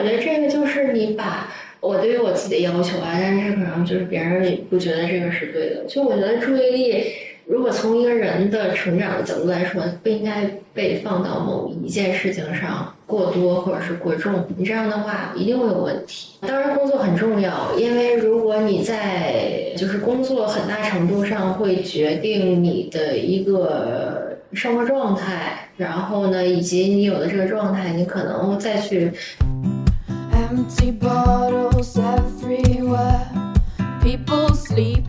[0.00, 5.84] 我觉得这个就是你把我对于我自己的要求啊，但是可能就是别人不觉得这个是对的。
[5.86, 7.04] 就我觉得注意力，
[7.44, 14.42] 如果从一个人的成长的角度来说，不应该被放到某一件事情上过多或者是过重。
[14.56, 16.38] 你这样的话一定会有问题。
[16.46, 29.12] 当然，工作很重要，因为如果你在就是工作很大程度上会决定你的一个生活状态，然后呢，以及你有的这个状态，你可能再去。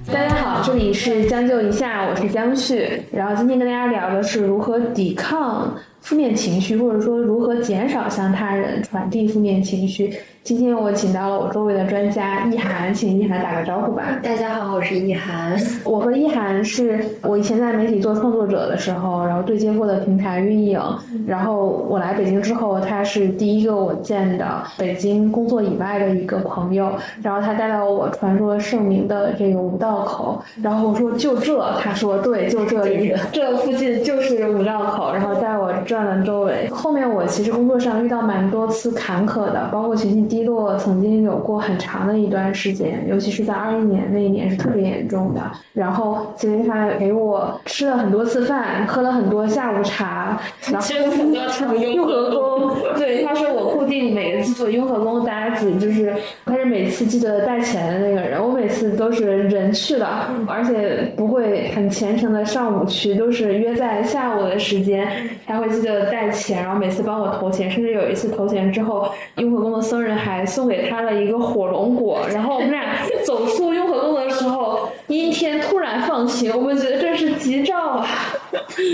[0.08, 3.02] 大家好，这里是将就一下，我是江旭。
[3.12, 10.18] 然后今天跟大家聊的是如何抵抗负面情绪，或者说如何减少向他人传递负面情绪。
[10.44, 14.20] 今天我请到了我周围的专家易涵，请易涵打个招呼吧。
[14.24, 15.56] 大家好，我是易涵。
[15.84, 20.82] 我和易涵是我以前在媒体做创作者的时候，然后对接过的平台运营。
[21.28, 26.92] 然后我来北京之后，他是第一个我见的北京工作以外的一个朋友。
[27.22, 35.14] 然后他带到我传说盛名的这个五道口，然后我说就这，他说对，就这里，这附近就是五道口。
[35.14, 36.68] 然后带我转了周围。
[36.72, 45.42] 后面我其实工作上遇到蛮多次坎坷的，包括情绪低落，曾经有过很长的一段时间，尤其是在二一年那一年是特别严重的。
[45.74, 50.40] 然后其实他给我吃了很多次饭，喝了很多下午茶，
[50.72, 58.42] 然后吃了很多场雍和宫，对，他是我固定每个次做雍和宫搭子，就是他是每次记得带钱的那个人。
[58.42, 65.06] 我每次都是人去了，而且不会很虔诚的上午去，都是约在下午的时间，
[65.46, 72.96] 他会记得带钱，然后每次帮我投钱，甚至有一次投钱之后，雍和宫的僧人还送给他了一个火龙果，然后我们俩
[73.26, 78.08] 走出雍和宫的时候，阴天突然放晴，我们觉得这是吉兆啊。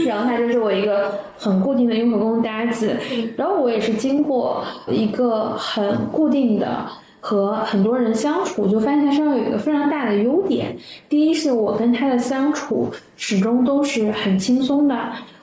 [0.06, 2.96] 然后他就是我一个很固定的雍和宫搭子，
[3.36, 6.86] 然后我也是经过一个很固定的
[7.20, 10.76] 和很多人相处，就发现他身上有一个非常大的优点。
[11.08, 14.96] 第一是我跟他的相处始终都是很轻松的，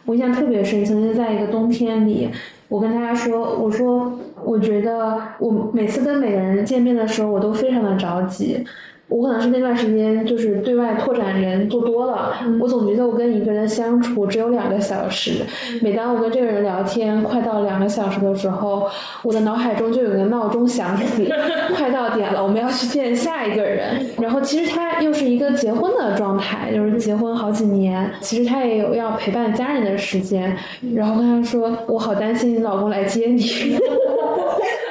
[0.05, 2.29] 我印象特别深，曾经在一个冬天里。
[2.69, 4.11] 我跟他说：“我说，
[4.45, 8.65] 我觉得我每次跟每个人见面的时候，我都非常的着急。
[9.09, 15.45] 我可能是那段时间就是对外拓展人做多了，我总觉得我跟一个人相处只有两个小时。
[15.83, 18.89] 每当我跟这个人聊天快到两个小时的时候，
[19.23, 21.31] 我的脑海中就有个闹钟响起，
[21.77, 24.05] 快到点了，我们要去见下一个人。
[24.21, 30.57] 然后其实他又是一个结婚的状态，就是结婚好几年，其实他也有要陪伴家人的时间。
[30.95, 33.79] 然后跟他说，我好担心你老公来接你。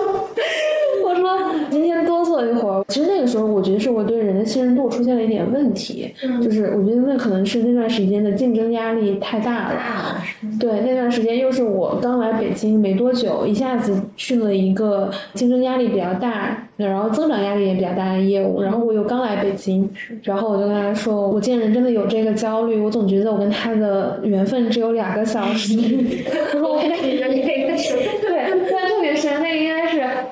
[2.89, 10.17] 其实那个时候我觉得是我对人的信任度出现了一点问题，就是我觉得那可能是那段时间的竞争压力太大了。
[10.59, 19.89] 对，那段时间又是我刚来北京没多久，一下子去了一个竞争压力比较大，然后增长压力也比较大的业务，然后我又刚来北京，
[20.23, 25.77] 然后我就跟他说，我见人真的有这个焦虑，我总觉得我跟他的缘分只有两个小时。
[26.53, 29.78] 我说我跟你那个是对，印象特别深，那个应该是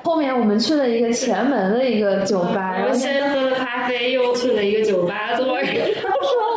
[0.02, 5.46] 后面我们去了一个前门的一个酒吧，然后先喝了咖啡，又去了一个酒吧坐。
[5.54, 5.62] 我说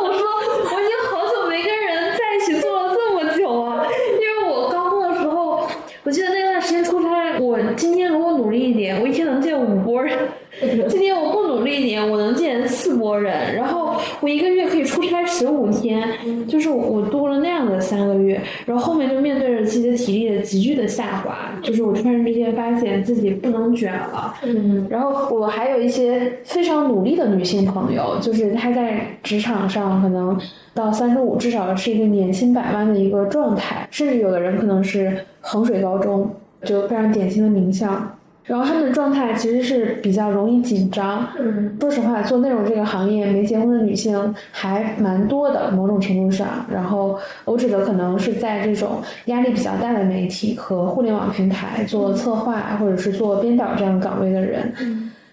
[0.02, 0.26] 我说
[0.74, 3.84] 我已经好久没跟人在一起坐了这么久啊，
[4.20, 5.68] 因为我高中的时候，
[6.04, 10.18] 我记得那段时间出差，我今天如果努力一点，我一天能见五波人。
[10.88, 11.41] 今天我不
[11.82, 16.08] 一年，我能见四波人，然后我一个月可以出差十五天，
[16.46, 30.38] 就是我多了那样的三个月，然后后面就面对着自己的体力的急剧的下滑，就是我突然之间发现自己不能卷了，嗯，然后我还有一些非常努力的女性朋友，就是她在职场上可能
[30.72, 36.30] 到三十五至少是一个年薪百万的一个状态，甚至有的人可能是衡水高中，
[36.64, 37.90] 就非常典型的名校。
[38.44, 41.28] 然后他们的状态其实是比较容易紧张。
[41.38, 46.48] 嗯，说实话，做内容这个行业，没结婚的女性还蛮多的，某种程度上。
[46.70, 54.72] 然后我指的可能是在这种压力比较大的媒体和互联网平台做策划或者是做编导这样岗位的人。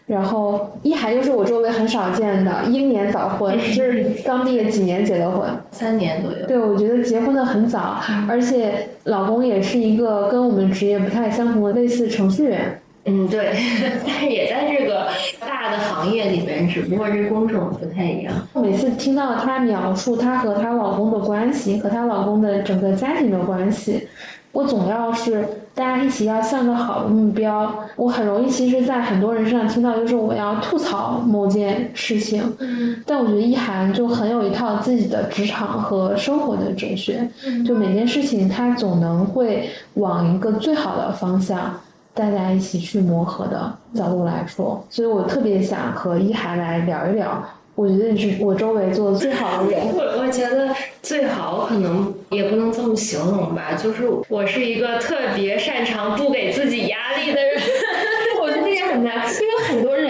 [0.06, 5.48] 然后一涵又是我周围很少见的英年早婚，就是刚毕业几年结的婚。
[5.72, 6.48] 三年左右。
[6.48, 12.79] 对，我觉得结婚的很早，而且老公也是一个跟我们职业不太相同的类似程序员。
[13.06, 13.54] 嗯，对，
[14.06, 15.07] 但是也在这个
[15.40, 18.34] 大的行业里面，只不过这工种不太一样。
[18.54, 24.07] 每次听到她描述她和她老公的关系，和她老公的整个家庭的关系，
[24.51, 37.28] 我总要是大家一起要向着好的目标，我很容易其实，在很多人身上听到就是我要吐槽某件事情，嗯但我觉得一涵就很有一套自己的职场和生活的哲学，
[37.66, 41.80] 就每件事情她总能会往一个最好的方向
[42.19, 47.42] 大家一起去磨合的角度来说，所以我特别想和一涵来聊一聊。
[47.75, 49.80] 我觉得你是我周围做的最好的人。
[49.95, 50.68] 我 我觉得
[51.01, 57.54] 最好可能也不能这么形容吧，就是我是一个特别擅长不给自己压力的人。
[58.42, 60.09] 我觉得这点很难，因为很多人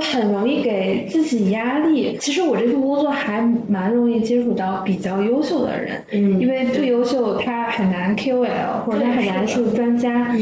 [0.00, 2.16] 很容易给自己压力。
[2.20, 6.40] 其实我这份工作还蛮容易接触到比较优秀的人，嗯。
[6.40, 10.34] 因为不优秀他很难 QL 或者他很难是专家。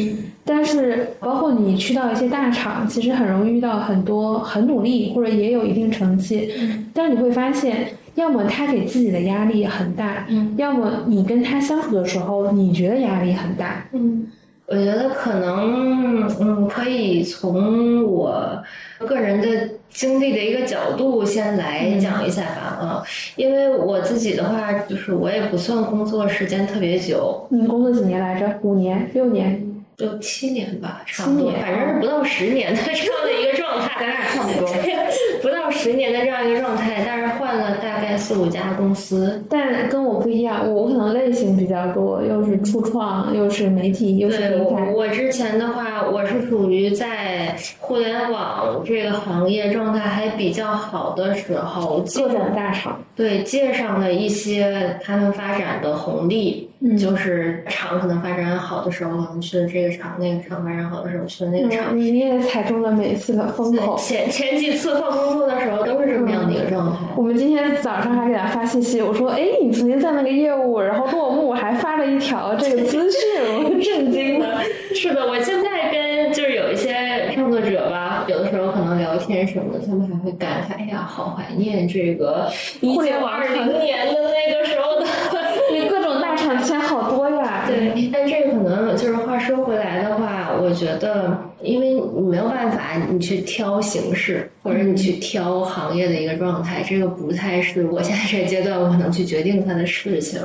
[0.42, 6.50] 但是包括你去到一些大厂，其实很容易遇到很多很努力或者也有一定成绩，
[6.92, 10.54] 但是你会发现，要么他给自己的压力很大，嗯。
[10.56, 13.86] 要么你跟他相处的时候，你觉得压力很大。
[13.92, 14.26] 嗯，
[14.70, 18.62] 我觉得可能，嗯，可以从我
[19.00, 23.02] 个人的经历的一个角度先来讲一下吧，啊，
[23.34, 28.60] 因为我自己的话，就是我也不算工作时间特别久，你工作几年来着？
[28.62, 29.60] 五年、六年？
[30.00, 34.66] 就七年吧，差不多，反正是不到十年的这样的一个状态， 咱俩差不多。
[35.42, 44.90] 不到十年的这样一个状态，但是换了大概四五家公司，但跟我不一样，我可能类型比较多，又是初创，又是媒体，又是平台。
[44.92, 56.66] 我之前的话，我是属于在互联网这个行业状态还比较好的时候，各种大厂，对借上了一些他们发展的红利。
[56.82, 61.86] 嗯就是厂可能发展好的时候，我们去的这个厂；那个厂发展好的时候，去的那个场。
[61.92, 63.96] 嗯，你也踩中了每一次的风口。
[63.98, 66.98] 前前几次换工作的时候都是这么样的一个状态。
[67.16, 73.20] 我们今天早上还给他发信息，我说：“哎，你曾经在那个业务，然后落幕，还发了一条这个资讯，
[73.64, 74.60] 我震惊了。
[74.94, 82.48] 是的，我现在跟就是有一些创作者吧，有的时候可能聊天什么的，他们还会感慨：“哎呀，好怀念这个
[82.80, 85.06] 一九互联网二零年的那个时候的。
[85.72, 87.39] ”你各种大厂签好多呀。
[87.70, 100.40] 对，但这个可能就是话说回来的话，我觉得，因为你没有办法，你去挑形式，或者你去挑行业的一个状态，这个不太是我现在这个阶段我可能去决定它的事情。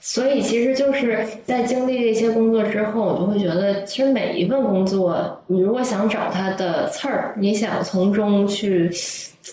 [0.00, 8.88] 所以其实就是在经历了一些工作之后，我就会觉得，其实每一份工作，你如果想找它的刺儿，你想从中去，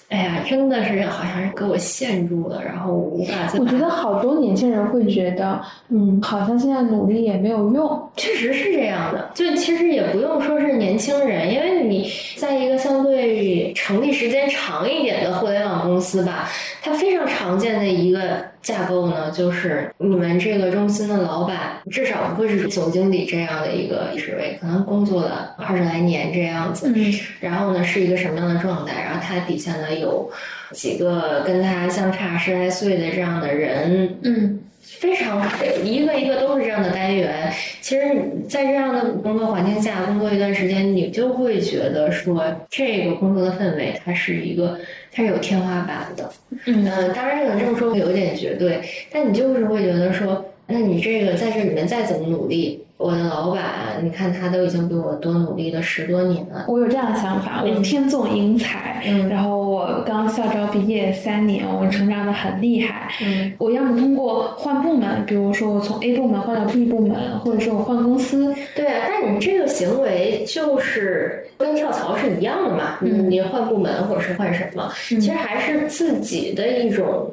[0.10, 3.64] 哎呀，真的是好像是给我陷住了，然后我无法自拔。
[3.64, 8.10] 我觉得好多年轻人会觉得，嗯，好像现在努力也没有用。
[8.16, 16.50] 确实是这样的，就其实也不用说是年轻人，因为你在一个相对成立时间长一点的互联网公司吧，
[16.82, 27.14] 它非常常见的一个架构呢，就是你们这个中心的老板至少不会是总经理这样的一个职位，可能工作了二十来年这样子，嗯。
[27.40, 30.30] 然后呢是一个什么样的状态，然后他底下呢有
[30.72, 34.60] 几个跟他相差十来岁的这样的人，嗯。
[34.88, 35.42] 非常
[35.84, 37.52] 一个一个都是这样的单元。
[37.82, 38.16] 其实，
[38.48, 44.80] 在这样的工作环境下工作一段时间，你就会觉得说，这个工作的氛围它是一个
[45.16, 46.30] 它是有天花板的。
[46.66, 56.66] 嗯呃，当然可能这么说会有点绝对，但你就是会觉得说，那你这个在这里面再怎么努力，我的老板，你看他都已经比我多努力了十多年了。
[56.70, 59.28] 我有这样的想法，我天纵英才，嗯。
[59.28, 63.12] 然后我刚校招毕业三年，我成长的很厉害。
[63.22, 63.52] 嗯。
[63.58, 73.30] 我要么通过换部门，比如说我从 A 部门换到 B 部门，或者说我换公司，对啊，但你这个行为就是跟跳槽是一样的嘛，嗯。
[73.30, 77.30] 你换部门或者是换什么，其实还是自己的一种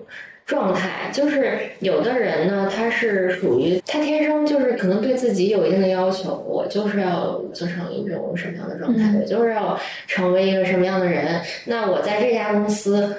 [0.47, 1.11] 状态。
[1.13, 11.41] 就是有的人呢，他是属于他天生就是可能对自己有一定的要求，我就是要做成一种什么样的状态，嗯我就是要成为一个什么样的人。
[11.67, 13.15] 那我在这家公司。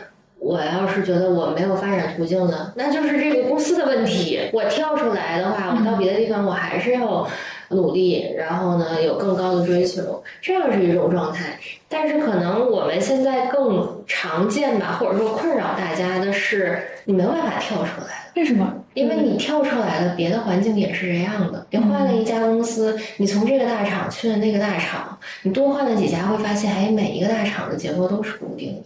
[0.46, 4.42] 我要是觉得我没有发展途径呢，那就是这个公司的问题。
[4.52, 7.26] 我跳出来的话，我到别的地方，我还是要
[7.74, 11.58] 努力，然后呢有更高的追求，这样是一种状态。
[11.90, 18.24] 但是可能我们现在更常见吧，或者说困扰大家的是，你没有办法跳出来。
[18.36, 18.74] 为什么？
[18.96, 21.68] 因为你跳出来了，别的环境也是这样的。
[21.70, 28.84] 你换了一家公司，你从这个大厂去了那个大厂，你多换了几家，会发现，哎，每一个大厂的结构都是固定的，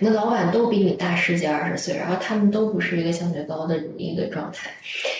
[0.00, 4.68] 你的老板都比你大十几二十岁，然后他们都不是一个相对高的一个状态。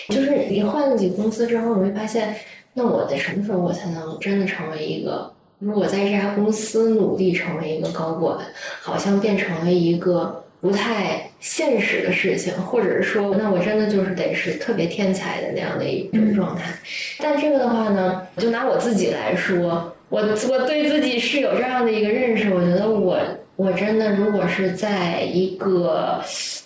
[0.09, 2.35] 就是你换了几公司之后，你会发现，
[2.79, 5.29] 那我在什么时候我才能真的成为一个？
[5.59, 8.37] 如果在这家公司努力成为一个高管，
[8.81, 16.71] 好像变成了一个不太现实的事情，或者是说，那我真的就是得是特别天才的那样的一种状态。
[17.17, 23.19] 但这个的话呢，就拿我自己来说，我我对自己是有这样的一个认识，我觉得我
[23.57, 26.21] 我真的如果是在一个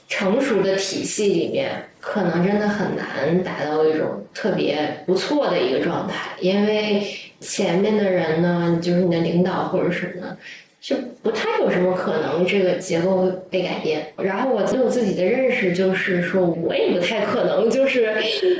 [0.08, 7.02] 成熟的体系里面，可能真的很难达到一种特别不错的一个状态，因为
[7.40, 10.38] 前面的人呢，就是你的领导或者什么的。
[10.82, 14.06] 就不太有什么可能这个结构会被改变。
[14.18, 18.14] 然后我对我自己的认识就是说，我也不太可能就是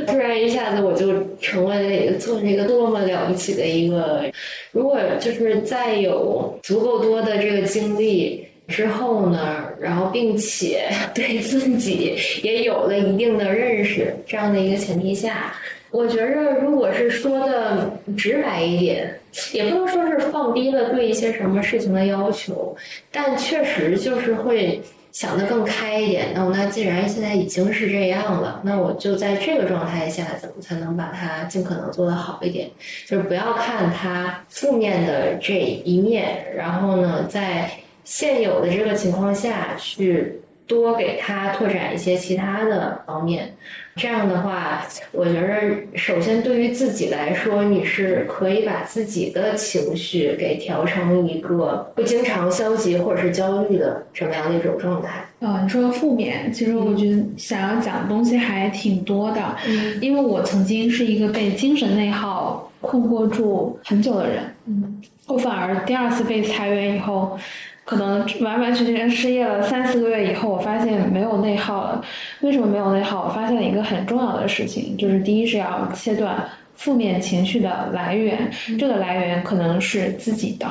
[0.08, 4.24] 突然一下子我就成为了一个做这个多么了不起的一个。
[4.72, 15.54] 如果就是再有足够多的这个经历之后呢，然后并且 对自己也有了一定的认识，这样的一个前提下。
[15.92, 19.20] 我觉着，如果是说的直白一点，
[19.52, 22.76] 也不能说是放低了对一些什么事情的要求，
[23.12, 26.30] 但确实就是会想得更开一点。
[26.34, 32.68] 那那既然现在已经是这样了，那我就在这个状态下，怎么才能把它尽可能做得好一点？
[33.06, 37.70] 就是不要看它负面的这一面，然后呢，在
[38.04, 43.54] 现有的这个情况下去多给他拓展一些其他的方面。
[43.96, 45.62] 这样的话，我觉得
[45.96, 55.24] 首先对于自己来说，你是可以把自己的情绪给调成一个不经常消极或者是焦虑的这么样的一种状态。
[55.42, 67.38] 呃，你说负面，其实我觉得想要讲的东西还挺多的，嗯因为我曾经是一个被精神内耗困惑住很久的人，嗯我反而第二次被裁员以后，
[67.86, 72.04] 可能完完全全失业了三四个月以后，我发现没有内耗了。
[72.42, 73.26] 为什么没有内耗？
[73.26, 76.44] 我发现了一个很重要的事情，就是第一是要切断。
[76.76, 80.68] 负面情绪的来源，这个来源可能是自己的，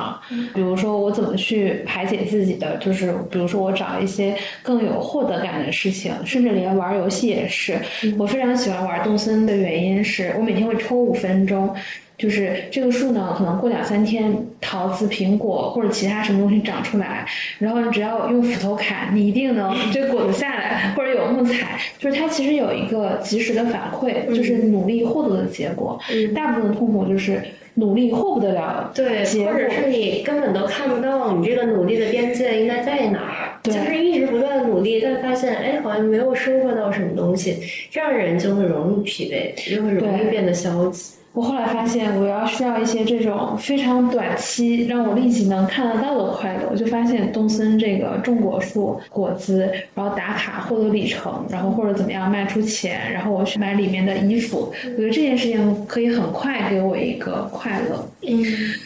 [0.53, 7.79] 比如说我怎么去排解自己的，就是比如说我找一些更有获得感的事情，甚至连玩游戏也是。
[8.19, 11.73] 我非常喜欢玩动森的原因是我每天会抽五分钟，
[12.17, 17.25] 就是这个树呢，可能过两三天，桃子、苹果或者其他什么东西长出来，
[17.59, 25.99] 然后你只要用斧头砍，你一定能 这果子下来，或者有木材，就是它其实有一个及时的反馈，就是努力获得的结果。
[26.11, 27.41] 嗯，大部分的痛苦就是
[27.73, 37.57] 努力获不得了对，或者是你根本都看不到你这个努力的边界应该在哪儿，对就是一直不断的努力，但发现哎好像没有收获到什么东西，
[37.89, 41.15] 这样人就会容易疲惫，就会容易变得消极。
[41.33, 46.69] 我后来发现，我要需要一些这种非常短期让我立即能看得到的快乐。
[46.71, 54.71] 我就发现东森这个种果树果子，然后打卡获得里程，然后或者怎么样卖出钱，然后我去买里面的衣服。
[54.83, 58.07] 我觉得这件事情可以很快给我一个快乐。
[58.27, 58.45] 嗯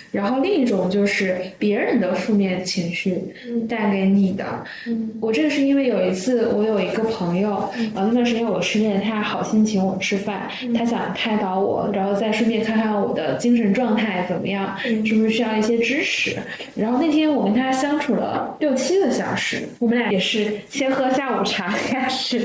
[0.10, 3.22] 然后另一种就是别人的负面情绪
[3.70, 4.44] 带给你的。
[4.88, 16.38] 嗯我这个是因为有一次我有一个朋友，呃那段时间我失恋，他好心请我吃饭，他想开导我，然后再顺便看看我的精神状态怎么样，是不是需要一些支持。
[16.76, 22.40] 然后那天我跟他相处了六七个小时，我们俩也是先喝下午茶 开始，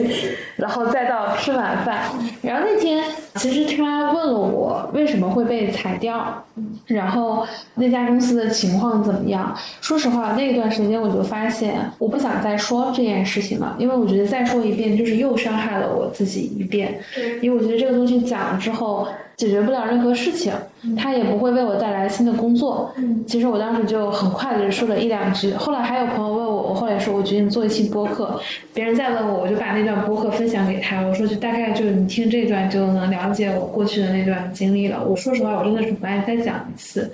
[0.56, 2.04] 然后再到吃晚饭。
[2.40, 3.04] 然后那天
[3.36, 6.44] 其实他问了我为什么会被裁掉，
[6.86, 9.54] 然后那家公司的情况怎么样？
[9.80, 16.98] 说实话，那段时间我就发现，我不想再说这件事情了，因为我觉得再说一遍就是又伤害了我自己一遍。
[17.40, 20.52] 因为我觉得这个东西讲了之后解决不了任何事情，
[20.96, 22.92] 它也不会为我带来新的工作。
[22.96, 28.38] 嗯其实我当时就很快的说了一两句，后来还有朋友问我，我后来说我决定做一期播客，
[28.74, 35.02] 别人再问我，我就把那段播客分享给他，我说就大概就你听这段就能了解我过去的那段经历了。
[35.04, 37.10] 我说实话，我真的是不爱再讲一次。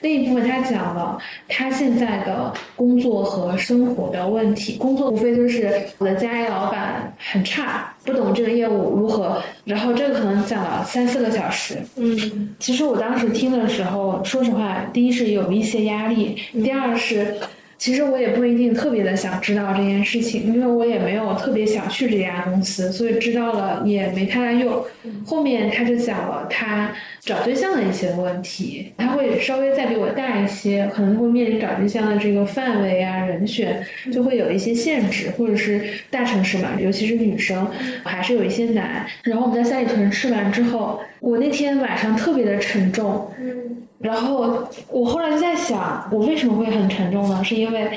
[0.00, 11.78] 另一部分他讲了他现在的工作和生活的问题，工作无非就是我的家业老板很差，不懂这个业务如何，然后这个可能讲了三四个小时。
[11.96, 17.36] 嗯其实我当时听的时候，说实话，第一是有一些压力，第二是。
[17.78, 24.82] 其实我也不一定特别的想知道这件事情，因为我也没有特别想去这家公司，所以知道了也没太大用。
[25.24, 35.80] 后面他就讲了他找对象的一些问题，他会稍微再比我大一些，可能会面临找对象的这个范围啊、人选就会有一些限制，或者是
[36.10, 37.64] 大城市嘛，尤其是女生
[38.02, 39.06] 还是有一些难。
[39.22, 47.42] 然后我们在三里屯吃完之后，我那天晚上特别的沉重，嗯然后我后来就在想，我为什么会很沉重呢？
[47.42, 47.90] 是因为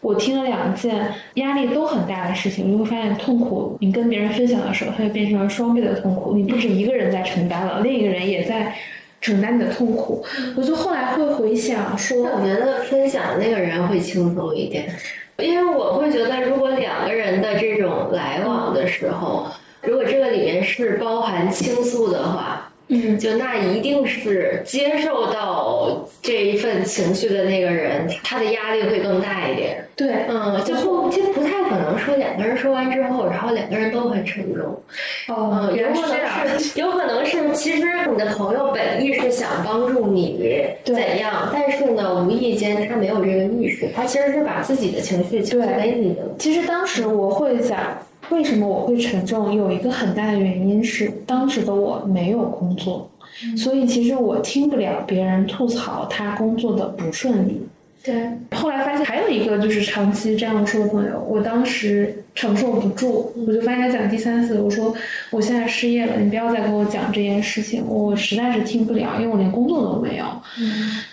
[0.00, 6.34] 我听了两件压力都很大的事情，你就会发现痛苦，你跟别人分享的时候，它就变成了双倍的痛苦。
[6.36, 8.74] 你不止一个人在承担了，另一个人也在
[9.20, 10.24] 承担你的痛苦。
[10.56, 14.88] 我就后来会回想说，我觉得分享的那个人会轻松一点，
[15.38, 19.46] 因为我会觉得，如果两个人的这种来往的时候，
[19.82, 29.84] 如果这个里面是包含倾诉的话，嗯，就那一定是接受到这一份情绪的那个人，他的压力会更大一点。
[29.96, 34.64] 对，嗯，就不就不太可能说两个人说完之后，然后两个人都很沉重。
[35.28, 36.06] 哦，嗯，有可。
[36.06, 46.22] 能是，有可能是，其实你的朋友本意是想帮助你怎样，但是呢，无意间他没有这个意识，他其实是把自己的情绪交给你的。
[46.38, 47.78] 其实当时我会想，
[48.30, 49.54] 为什么我会沉重？
[49.54, 53.10] 有一个很大的原因是，当时的我没有工作，
[53.56, 57.60] 所以其实我听不了别人吐槽他工作的不顺利。
[58.04, 58.14] 对，
[58.52, 64.94] 后来发现还有一个就是长期这样说的朋友，我当时承受不住，我就发现他讲第三次，我说
[65.30, 70.24] 我现在失业了，你不要再跟我讲这件事情，我实在是听不了，因为我连工作都没有。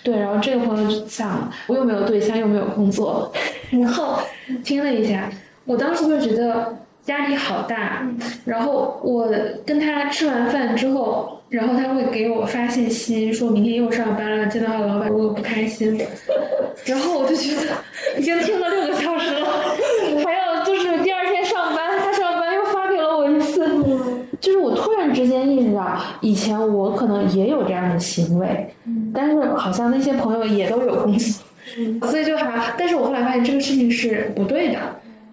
[0.04, 3.32] 对，然后这个朋友就想，我又没有对象，又没有工作，
[3.72, 4.20] 然后
[4.62, 5.28] 听了一下，
[5.64, 8.06] 我当时就觉得压力好大。
[8.44, 9.28] 然后我
[9.64, 16.00] 跟他吃完饭之后，然后他会给我发信息，说明天又上班了，见到老板如果不开心。
[16.84, 17.62] 然后我就觉得
[18.18, 19.46] 已经听了六个小时了，
[20.24, 23.64] 还有就是第二天上班，他上班又发给了我一次，
[24.40, 28.68] 就是我突然之间意识到，以前我可能也有这样的行为，
[29.14, 31.44] 但是好像那些朋友也都有工作，
[32.10, 34.78] 所以就还，但是我后来发现这个事情是不对的。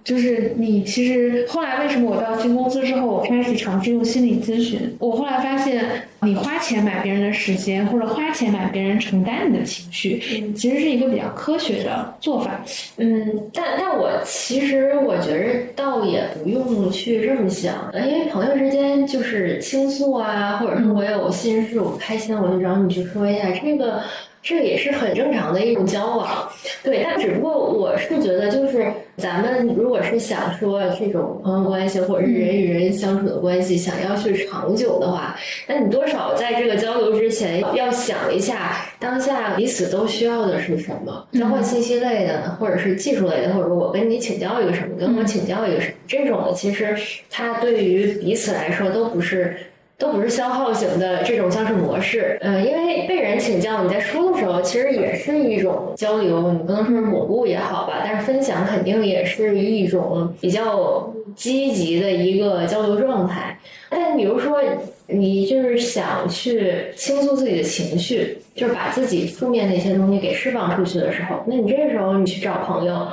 [0.04, 4.96] 就是你其实后来为什么我到新公司之后，我开始尝试用心理咨询？
[5.00, 5.84] 我后来发现，
[6.22, 12.64] 你花钱买别人的时间，或者花钱买别人承担你的情绪，其实是一个比较科学的做法。
[12.98, 24.02] 嗯，但但我其实我觉着倒也不用去这么想，因为朋友之间就是倾诉啊，或者说我有心事，我不开心，我就找你去说一下，这个
[24.42, 26.50] 这也是很正常的一种交往。
[26.84, 46.96] 对，但只不过我是觉得，就是咱们如果是想说这种朋友关系或者是人与人相处的关系，想要去长久的话，那你多少在这个交流之前要想一下，当下彼此都需要的是什么，交换信息类的，或者是技术类的，或者我跟你请教一个什么，跟我请教一个什么，这种的其实
[47.30, 49.56] 它对于彼此来说都不是。
[50.02, 63.56] 都不是消耗型的这种相处模式，嗯，因为被人请教，你在说的时候，其实也是一种交流，你不能说是巩固也好吧，但是分享肯定也是一种比较积极的一个交流状态。
[63.92, 64.60] 但比如说，
[65.06, 73.08] 你就是想去倾诉自己的情绪，就是把自己负面的一些东西给释放出去的时候，那你这个时候你去找朋友。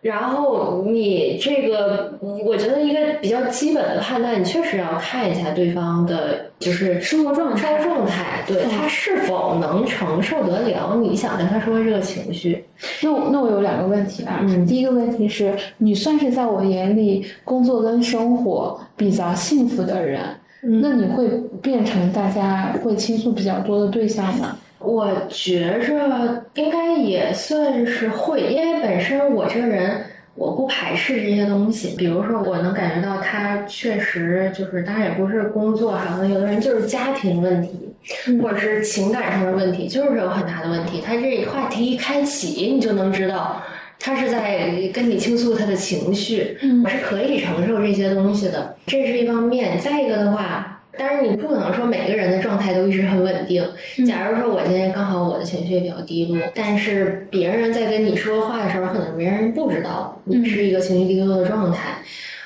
[0.00, 12.64] 然后你这个，我觉得一个比较基本的判断，你确实要看一下对方的，就是生活状态生活状态，对他是否能承受得了你想跟他说的这个情绪。
[13.02, 20.22] 那我那我有两个问题啊，嗯第一个问题是你算是在我眼里工作跟生活比较幸福的人，
[20.62, 21.28] 嗯那你会
[21.60, 24.56] 变成大家会倾诉比较多的对象吗？
[24.80, 30.02] 我觉着应该也算是会，因为本身我这个人
[30.34, 31.94] 我不排斥这些东西。
[31.96, 37.94] 比如说，我能感觉到他确实就是，当然也不是工作哈，可能有的人就是家庭问题，
[38.42, 41.02] 或者是情感上的问题，就是有很大的问题。
[41.04, 43.62] 他这话题一开启，你就能知道。
[44.02, 49.78] 他是在跟你倾诉他的情绪，嗯我是可以承受这些东西的，这是一方面。
[49.78, 53.66] 再一个的话，当然你不可能说每个人的状态都一直很稳定。
[54.06, 62.02] 假如说我今天刚好我的情绪也比较低落，但是别人在跟你说话的时候，可能别人不知道你是一个情绪低落的状态，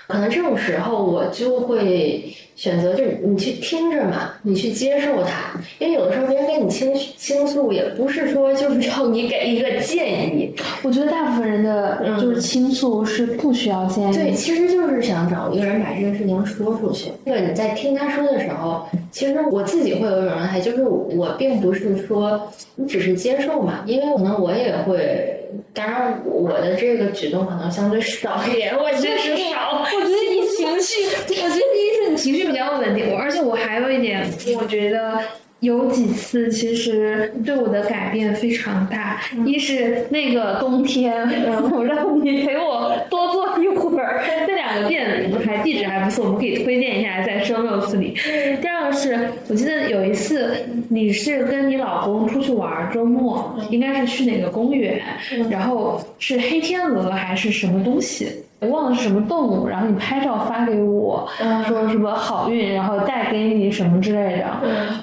[0.07, 14.14] 可能这种时候我就会选择，就是你去听着嘛，你去接受它，因为有的时候别人跟你倾倾诉，也不是说就是要你给一个建议，我觉得大部分人的嗯就是倾诉是不需要建议。
[14.14, 17.11] 对，其实就是想找一个人把这个事情说出去。
[17.25, 22.40] 对你在听他说的时候，其实我自己会有一种状态，就是我并不是说
[22.77, 25.40] 你只是接受嘛，因为可能我也会。
[25.73, 29.85] 当然，我的这个举动可能相对少一点，我确实少。
[29.85, 34.27] 我觉得你情绪，我觉得第一是你情绪比较稳定，我而且我还有一点，
[34.59, 35.19] 我觉得。
[35.61, 48.14] 有几次其实对我的改变非常大，一是那个冬天， 然后让你陪我多坐一会儿，那两个店还地址还不错，我们可以推荐一下，在 show notes 里。
[48.61, 50.55] 第二个是我记得有一次
[50.90, 55.01] 你是跟你老公出去玩，周末应该是去哪个公园，
[55.49, 58.29] 然后是黑天鹅还是什么东西？
[58.64, 61.29] 我忘了是什么动物，然后你拍照发给我，
[61.66, 64.46] 说什么好运，然后带给你什么之类的。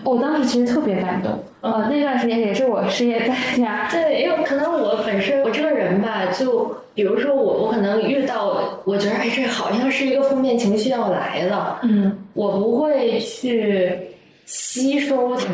[0.04, 1.32] 我当时其实特别感动。
[1.62, 13.92] 呃，那段时间也是我失业在家，对，因为可能我本身我这个人吧，就比如说我，我可能遇到，我觉得哎，这好像是一个负面情绪要来了，嗯，我不会去
[14.48, 15.46] 吸收它，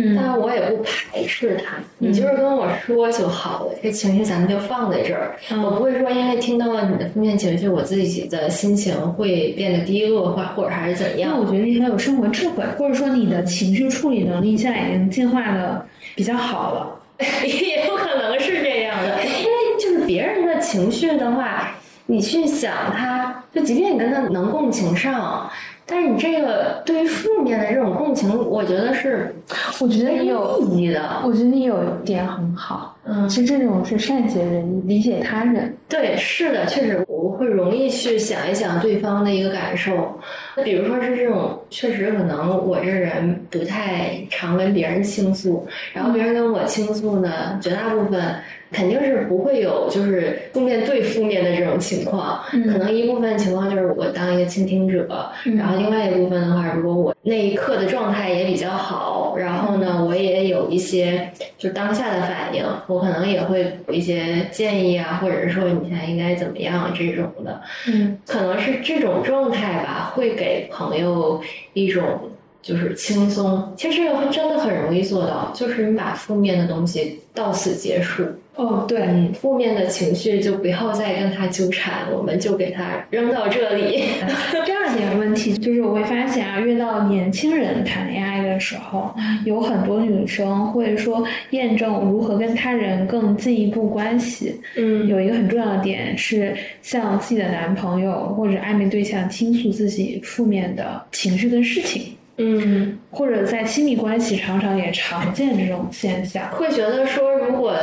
[0.00, 1.76] 嗯但我也不排斥它。
[1.98, 5.36] 你就是跟我说就好了，这情绪咱们就放在这儿。
[5.50, 11.40] 嗯我不会说因为听到了你的负面情绪，我自己的心情会变得低落化，或者还是怎样那。
[11.40, 15.84] 我觉得你很有生活智慧，或者说你的情绪处理能力现在已经进化的
[16.14, 16.94] 比较好了。
[17.44, 21.74] 也有可能是这样的， 因为就是别人的情绪的话，
[22.06, 25.50] 你去想他，就即便你跟他能共情上，
[25.90, 29.34] 但是你这个对于负面的这种共情，我觉得是
[29.80, 31.02] 我觉得没你有，意义的。
[31.24, 35.74] 我觉得你有一点很好，嗯，其实这种是善解人意，理解他人。
[35.88, 40.18] 对，是的，确实我会容易去想一想对方的一个感受。
[40.56, 48.22] 那比如说是这种，确实可能我这人不太常跟别人倾诉，然后别人跟我倾诉呢，绝大部分
[48.70, 68.18] 肯定是不会有就是负面对负面的这种情况，嗯可能一部分情况就是我当一个倾听者，然后另外一部分的话，如果我那一刻的状态也比较好，然后呢，我也有一些就当下的反应，我可能也会有一些建议啊，或者是说你现在应该怎么样这种的，嗯。
[68.26, 71.40] 可能是这种状态吧，会给朋友
[71.72, 72.30] 一种
[72.62, 73.72] 就是轻松。
[73.76, 78.24] 其实真的很容易做到，就是你把负面的东西到此结束。
[78.56, 84.02] 哦，对，嗯，负面的情绪就不要再跟他纠缠，我们就给他扔到这里。
[84.66, 94.60] 第二点问题就是我会发现啊，越到年轻人谈恋爱的时候，有很多女生会说验证如何跟他人更进一步关系。
[94.74, 102.02] 嗯有一个很重要的点是向自己的男朋友或者暧昧对象倾诉自己负面的情绪跟事情，
[102.38, 106.48] 嗯，或者在亲密关系常常也常见这种现象。
[106.52, 107.74] 会觉得说，如果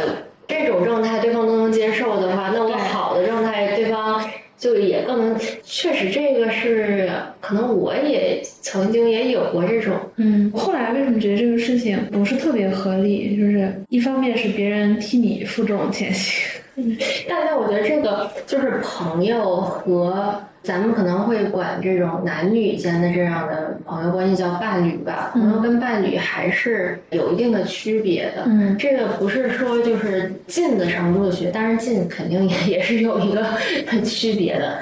[0.48, 4.24] 这种状态对方都能接受的话，那我好的状态对方
[4.58, 5.40] 就也更能。
[5.64, 7.10] 确实，这个是
[7.42, 9.94] 可能我也曾经也有过这种。
[10.16, 13.36] 嗯，后来为什么觉得这个事情不是特别合理？
[13.36, 16.96] 就是一方面是别人替你负这种前行，嗯
[17.28, 25.30] 但是我觉得这个就是朋友和咱们可能会管这种男女间的这样的朋友关系叫伴侣吧。
[25.34, 28.44] 朋友跟伴侣还是有一定的区别的。
[28.48, 33.46] 嗯这个不是说就是近的程度去，当然近肯定也也是有一个
[34.04, 34.80] 区别的。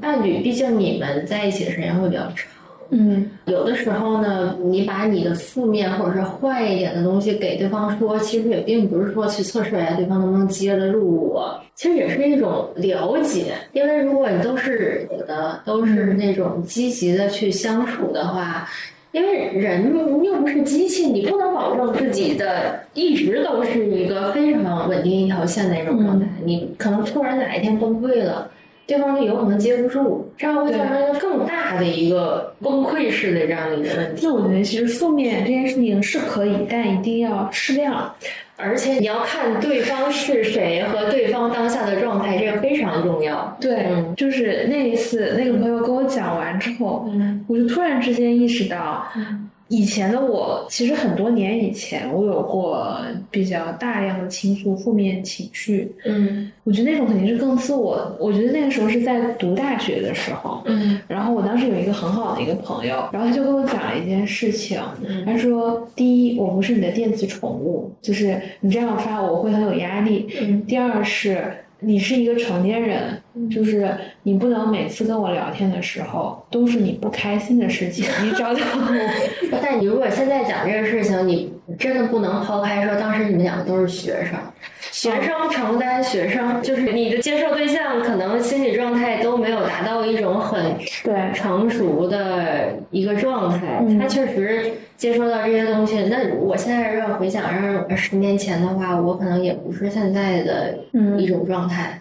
[0.00, 2.48] 伴侣毕竟你们在一起的时间会比较长。
[2.90, 13.54] 嗯有的时候呢，你把你的负面或者是坏一点的东西给对方说，其实也并不是说去测试一下对方能不能接得住我，其实也是一种了解。
[13.72, 18.68] 因为如果你都是有的，都是那种积极的去相处的话。
[19.12, 19.94] 因为人
[20.24, 28.50] 又不是机器，你不能保证自己的一直都是一个非常稳定一条线的那种状态，你可能突然哪一天崩溃了，
[28.86, 34.26] 对方就有可能接不住，这样会造成一个更大的一个崩溃式的这样的一个问题。
[34.26, 38.14] 那我觉得其实负面这件事情是可以，但一定要适量。
[38.56, 43.56] 而且你要看对方是谁和对方当下的状态，这个非常重要。
[43.60, 52.96] 对，嗯就是那一次，那个朋友跟我讲完之后，嗯我就突然之间意识到，嗯以前的我，其实很多年以前，我有过
[53.30, 55.90] 比较大量的倾诉负面情绪。
[56.04, 58.14] 嗯我觉得那种肯定是更自我。
[58.20, 64.78] 我觉得那个时候是在读大学的时候，嗯然后我当时有一个很好的一个朋友，然后他就跟我讲了一件事情。
[65.06, 70.28] 嗯他说：第一，我不是你的电子宠物，就是你这样发我会很有压力。
[70.42, 73.20] 嗯第二是你是一个成年人，
[73.50, 73.92] 就是
[74.22, 79.58] 你不能每次跟我聊天的时候都是你不开心的事情，你找到我。
[79.62, 84.38] 但你如果现在讲这个事情，你真的不能抛开说当时你们两个都是学生，
[84.80, 96.04] 学生承担学生，就是你的接受对象可能心理状态都没有达到一种很对成熟的一个状态，嗯他确实接收到这些东西。
[96.04, 102.00] 那我现在要回想，让十年前的话，我可能也不是现在的嗯一种状态。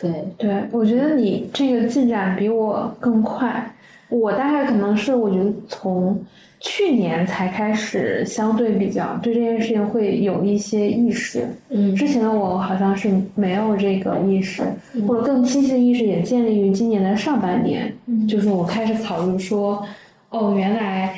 [0.00, 3.72] 对，对，我觉得你这个进展比我更快。
[4.08, 6.24] 我大概可能是我觉得从
[6.60, 11.44] 去年才开始相对比较对这件事情会有一些意识。
[11.70, 14.62] 嗯之前的我好像是没有这个意识，
[15.08, 19.84] 或者更清晰的意识也建立于今年的上半年，嗯就是我开始考虑说，
[20.30, 21.16] 哦，原来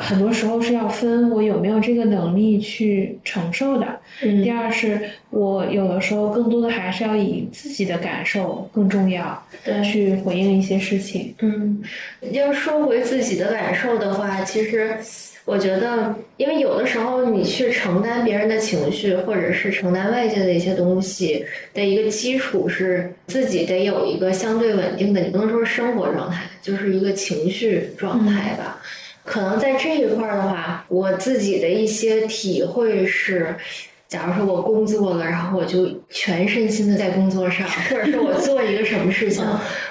[0.00, 3.86] 很多时候是要分我有没有这个能力去承受的。
[4.22, 11.34] 嗯第二是我有的时候更多的还是要以自己的感受更重要，对去回应一些事情。
[11.40, 11.82] 嗯，
[12.32, 14.96] 要说回自己的感受的话，其实
[15.44, 28.80] 我觉得，因为有的时候你去承担别人的情绪，或者是承担外界的一些东西的一个基础是自己得有一个相对稳定的，你不能说生活状态，就是一个情绪状态吧。
[29.24, 33.54] 可能在这一块儿的话，我自己的一些体会是，
[34.08, 39.44] 假如说我工作了，然后我就全身心的在工作上，或者说我做一个什么事情，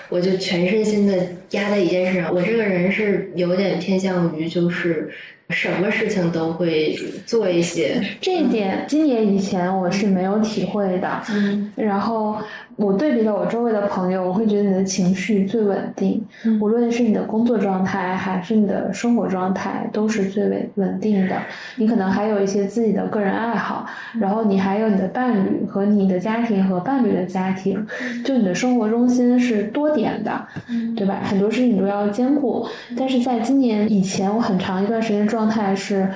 [0.10, 1.16] 我就全身心的
[1.52, 2.34] 压在一件事上。
[2.34, 5.10] 我这个人是有点偏向于就是
[5.50, 8.02] 什么事情都会做一些。
[8.22, 11.10] 这一点今年以前我是没有体会的。
[11.32, 12.38] 嗯然后
[12.76, 21.36] 我对比了我周围的朋友，我会觉得你的情绪最稳定，嗯无论是你的工作状态还是你的生活状态，都是最稳稳定的。
[21.76, 23.86] 你可能还有一些自己的个人爱好，
[24.20, 27.86] 然后你还有你的伴侣和你的家庭和伴侣的家庭，
[28.24, 30.48] 就你的生活中心是多点的，
[30.96, 31.22] 对吧？
[31.26, 32.66] 很多事情你都要兼顾。
[32.96, 36.10] 但是在今年以前，我很长一段时间状态是。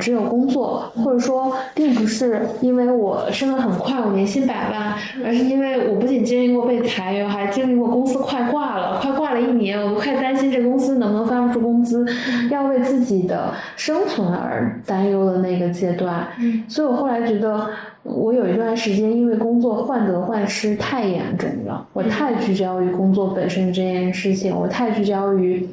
[0.00, 12.06] 只有工作，或者说，并不是因为我升得很快，我年薪百万，而是因为我不仅经历过被裁员，还经历过公司快挂了，快挂了一年，我都快担心这公司能不能发不出工资，
[12.48, 16.28] 要为自己的生存而担忧的那个阶段。
[16.68, 17.68] 所以我后来觉得，
[18.04, 25.68] 我有一段时间因为工作患得患失太严重了，我太聚焦于工作本身这件事情，我太聚焦于。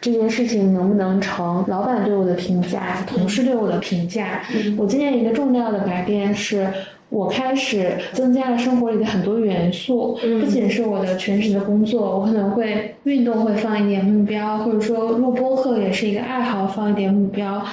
[0.00, 1.64] 这件事情能不能成？
[1.66, 4.42] 老板对我的评价，同事对我的评价。
[4.76, 6.72] 我今年一个重要的改变是，
[7.10, 17.64] 我开始增加了生活里的很多元素，不仅是我的全职的工作，我可能会运动会放一点目标，或者说录播课也是一个爱好，放一点目标，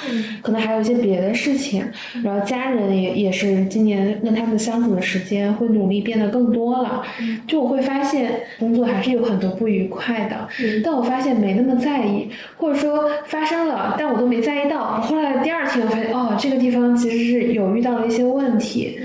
[0.41, 1.83] 可能还有一些别的事情。
[2.23, 7.03] 然后家人也也是今年跟他们相处的时间会努力变得更多了，
[7.45, 10.47] 就我会发现工作还是有很多不愉快的，
[10.83, 15.01] 但我发现没那么在意，或者说发生了，但我都没在意到。
[15.01, 18.97] 后来第二天我发现，哦，这个地方其实是有遇到了一些问题。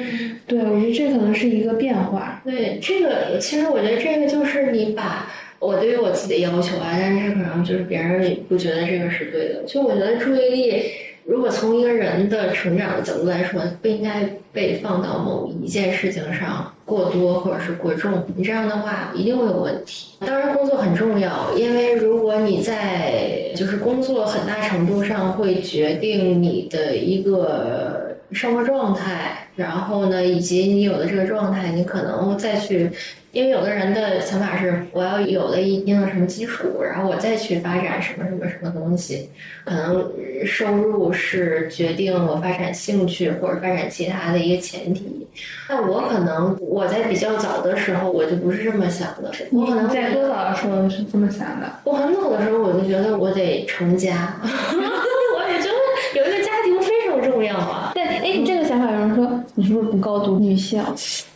[0.47, 2.41] 对，我觉得这可能是一个变化。
[2.45, 9.63] 对，这个其实我觉得这个就是你把我对于我自己的要求啊，但是可能就是别人也不觉得这个是对的。
[9.67, 10.83] 就我觉得注意力，
[11.25, 20.15] 如果从一个人的成长的角度来说，不应该被放到某一件事情上过多或者是过重，你这样的话一定会有问题。
[20.21, 28.00] 当然，工作很重要，因为如果你在就是工作很大程度上会决定你的一个
[28.33, 32.91] 生活状态，然后呢，以及你有的这个状态，你可能再去。
[33.33, 39.31] 因为有的人的想法是，我要有了一定的什么基础，然后我再去发展什么什么什么东西。
[39.65, 40.11] 可能
[40.45, 45.25] 收入是决定我发展兴趣或者发展其他的一个前提。
[45.69, 49.31] 那我可能我在比较早的时候，我就不是这么想的。
[49.53, 51.73] 我可能在多早的时候是这么想的？
[51.85, 57.07] 我很早的时候我就觉得我得成家， 我也觉得有一个家庭非
[57.51, 57.93] 常重要啊。
[57.95, 60.83] 但哎，你这个想法有人说你是不是不够独女性？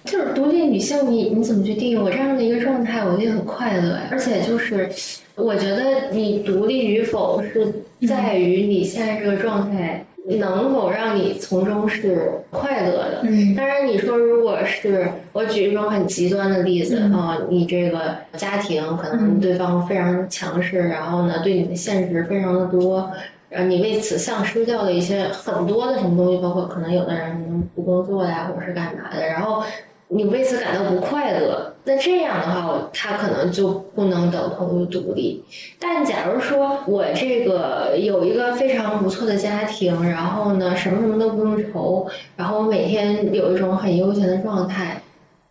[0.04, 3.00] 就是独立女性，你你怎么去定义我这样的一个状态？
[3.04, 4.88] 我觉得很快乐呀，而且就是，
[5.34, 7.72] 我觉得你独立与否是
[8.06, 13.20] 在于你现在这个状态能否让你从中是快乐的。
[13.24, 23.10] 嗯当然，你说如果是我举一种很极端的例子嗯啊、你这个家庭可能对方非常强势，然后呢对你的限制非常的多。
[23.54, 29.62] 呃，你为此丧失掉了一些很多的什么东西，包括可能有的人不工作呀，或者是干嘛的，然后
[30.08, 35.44] 你为此感到不快乐，那这样的话，他可能就不能等同于独立。
[35.78, 45.00] 但假如说我这个有一个非常不错的家庭，然后呢，什么什么都不用愁，然后我每天有一种很悠闲的状态，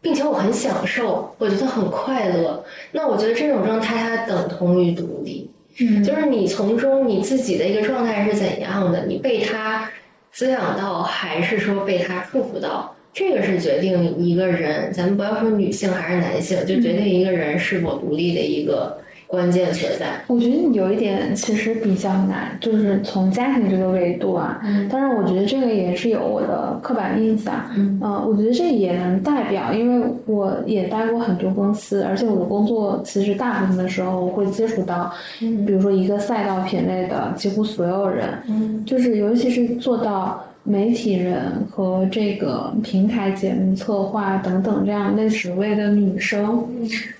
[0.01, 2.61] 并且我很享受，我觉得很快乐，
[2.91, 5.49] 那我觉得这种状态它等同于独立。
[5.87, 6.03] 嗯。
[6.03, 9.89] 就是你从中你自己的一个状态是怎样的，你被他
[10.31, 12.95] 滋养到，还是说被他束缚到？
[13.13, 18.97] 这个是决定一个人，咱们不要说女性还是男性，就决定一个人是否独立的一个
[19.33, 20.05] 关键所在。
[20.27, 24.61] 我觉得你有一点其实比较难，就是从家庭这个维度啊。
[24.63, 27.55] 嗯当然，我觉得这个也是有我的刻板印象。
[27.75, 46.65] 嗯呃，我觉得这也能代表，因为我也待过很多公司，而且我的工作其实大部分的时候会接触到，比如说一个赛道品类的几乎所有人，嗯就是尤其是做到媒体人和这个平台节目策划等等这样类职位的女生，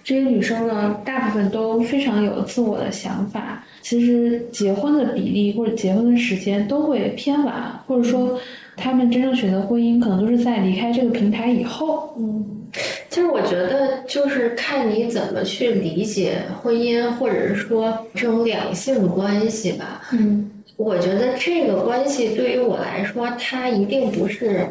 [0.03, 3.63] 这些女生呢，大部分都非常有自我的想法。
[3.82, 8.39] 其实结婚的比例或者结婚的时间都会偏晚，或者说
[8.77, 12.15] 她们真正选择婚姻，可能都是在离开这个平台以后。
[12.17, 12.45] 嗯，
[13.10, 20.01] 其实我觉得就是看你怎么去理解婚姻，或者是说这种两性关系吧。
[20.13, 24.65] 嗯我觉得这个关系对于我来说，它一定不是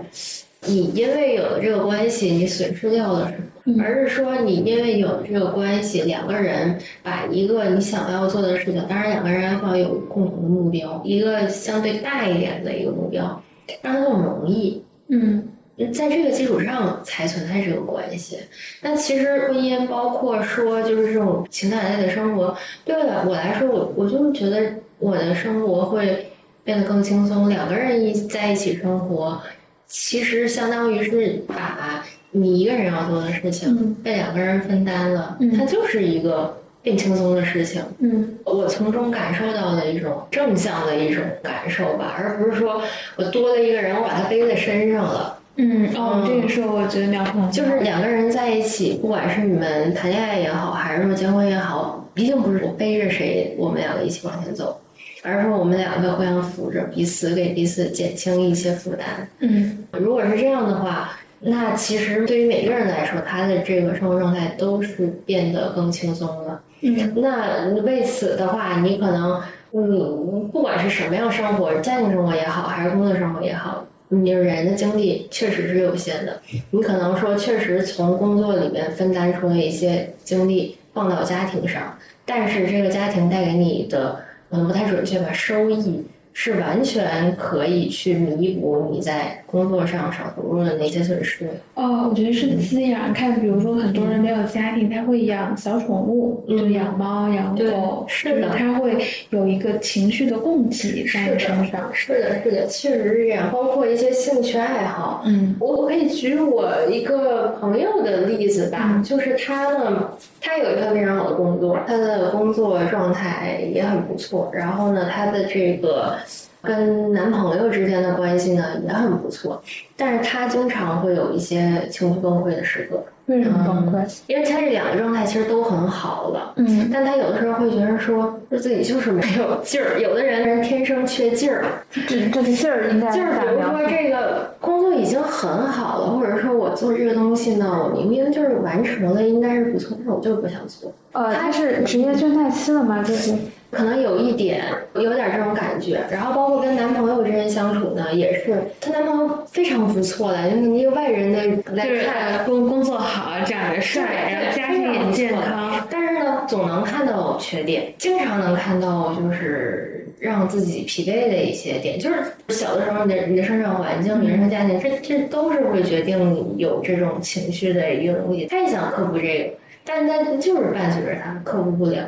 [0.66, 13.42] 你因为有了这个关系，你损失掉了什么，而是说你因为有了这个关系，两个人把一个你想要做的事情，当然两个人还要有共同的目标，一个相对大一点的一个目标，
[13.82, 14.82] 让它更容易。
[15.08, 15.48] 嗯
[15.92, 18.38] 在这个基础上才存在这个关系。
[18.82, 26.28] 那其实婚姻包括说就是这种情感类的生活，对我来我来说，我我就是觉得我的生活会
[26.62, 27.48] 变得更轻松。
[27.48, 29.42] 两个人一在一起生活，
[29.86, 37.82] 其实相当于是把你一个人要做的事情嗯被两个人分担了，嗯它就是一个变轻松的事情。
[37.98, 42.80] 嗯我从中感受到的一种正向的一种感受吧，而不是说
[43.16, 45.38] 我多了一个人，我把他背在身上了。
[45.56, 54.80] 嗯，哦，嗯这个是我觉得苗可能就是两个人在一起，不管是你们谈恋爱也好，还是说结婚也好，毕竟不是我背着谁，我们两个一起往前走，
[55.22, 59.28] 而是说我们两个互相扶着，彼此给彼此减轻一些负担。
[59.38, 66.61] 嗯如果是这样的话，那其实对于每个人来说，他的这个生活状态都是变得更轻松了。
[66.80, 69.40] 嗯那为此的话，你可能，
[69.72, 76.40] 嗯，不管是什么样生活，家庭生活也好，还是工作生活也好，你人的精力确实是有限的。
[76.70, 84.20] 你可能说，确实从工作里面分担出了一些精力放到家庭上，但是这个家庭带给你的，
[84.52, 91.46] 嗯，不太准确吧，收益是完全可以去弥补你在工作上少投入的那些损失。
[91.74, 93.12] 哦，我觉得是滋养。
[93.12, 98.96] 看，比如说很多人没有家庭，他会养小宠物，嗯就养猫、养狗，是的就是他会
[99.28, 101.38] 有一个情绪的供给在你身
[101.68, 101.90] 上。
[101.92, 103.50] 是的，是的，确实是这样。
[103.52, 110.12] 包括一些兴趣爱好，嗯我我可以举我一个朋友的例子吧，嗯就是他呢，
[110.42, 116.18] 他有一份非常好的工作，他的工作状态也很不错，然后呢，他的这个
[116.62, 119.62] 跟男朋友之间的关系呢也很不错，
[119.96, 124.20] 但是他经常会有一些情绪崩溃的时刻，为什么崩溃？
[124.29, 126.53] 因为他这两个状态其实都很好了。
[126.57, 130.01] 嗯但他有的时候会觉得说，说自己就是没有劲儿。
[130.01, 133.61] 有的人人天生缺劲儿，这这个劲儿应该就是比如？
[133.62, 140.92] 说这个工作已经很好了，或者说我做这个东西呢，我明明就是完成了，应该是不错，但是我就是不想做。
[141.12, 143.03] 呃，他是职业倦怠期了吗？
[143.03, 143.35] 就是
[143.72, 145.98] 可能有一点，有点这种感觉。
[146.11, 155.87] 然后包括跟男朋友之间相处呢，也是她男朋友非常不错的，就是一个外人的来就是看，工工作好，长得帅，然后家庭也健康。
[155.90, 161.98] 但是呢，总能看到缺点，经常能看到就是让自己疲惫的一些点。
[161.98, 162.16] 就是
[162.50, 168.44] 小的时候，你的你的生长环境、原生家庭，这这都是会决定你有这种情绪的一个东西。
[168.46, 172.04] 他也想克服这个，但他就是伴随着他克服不了。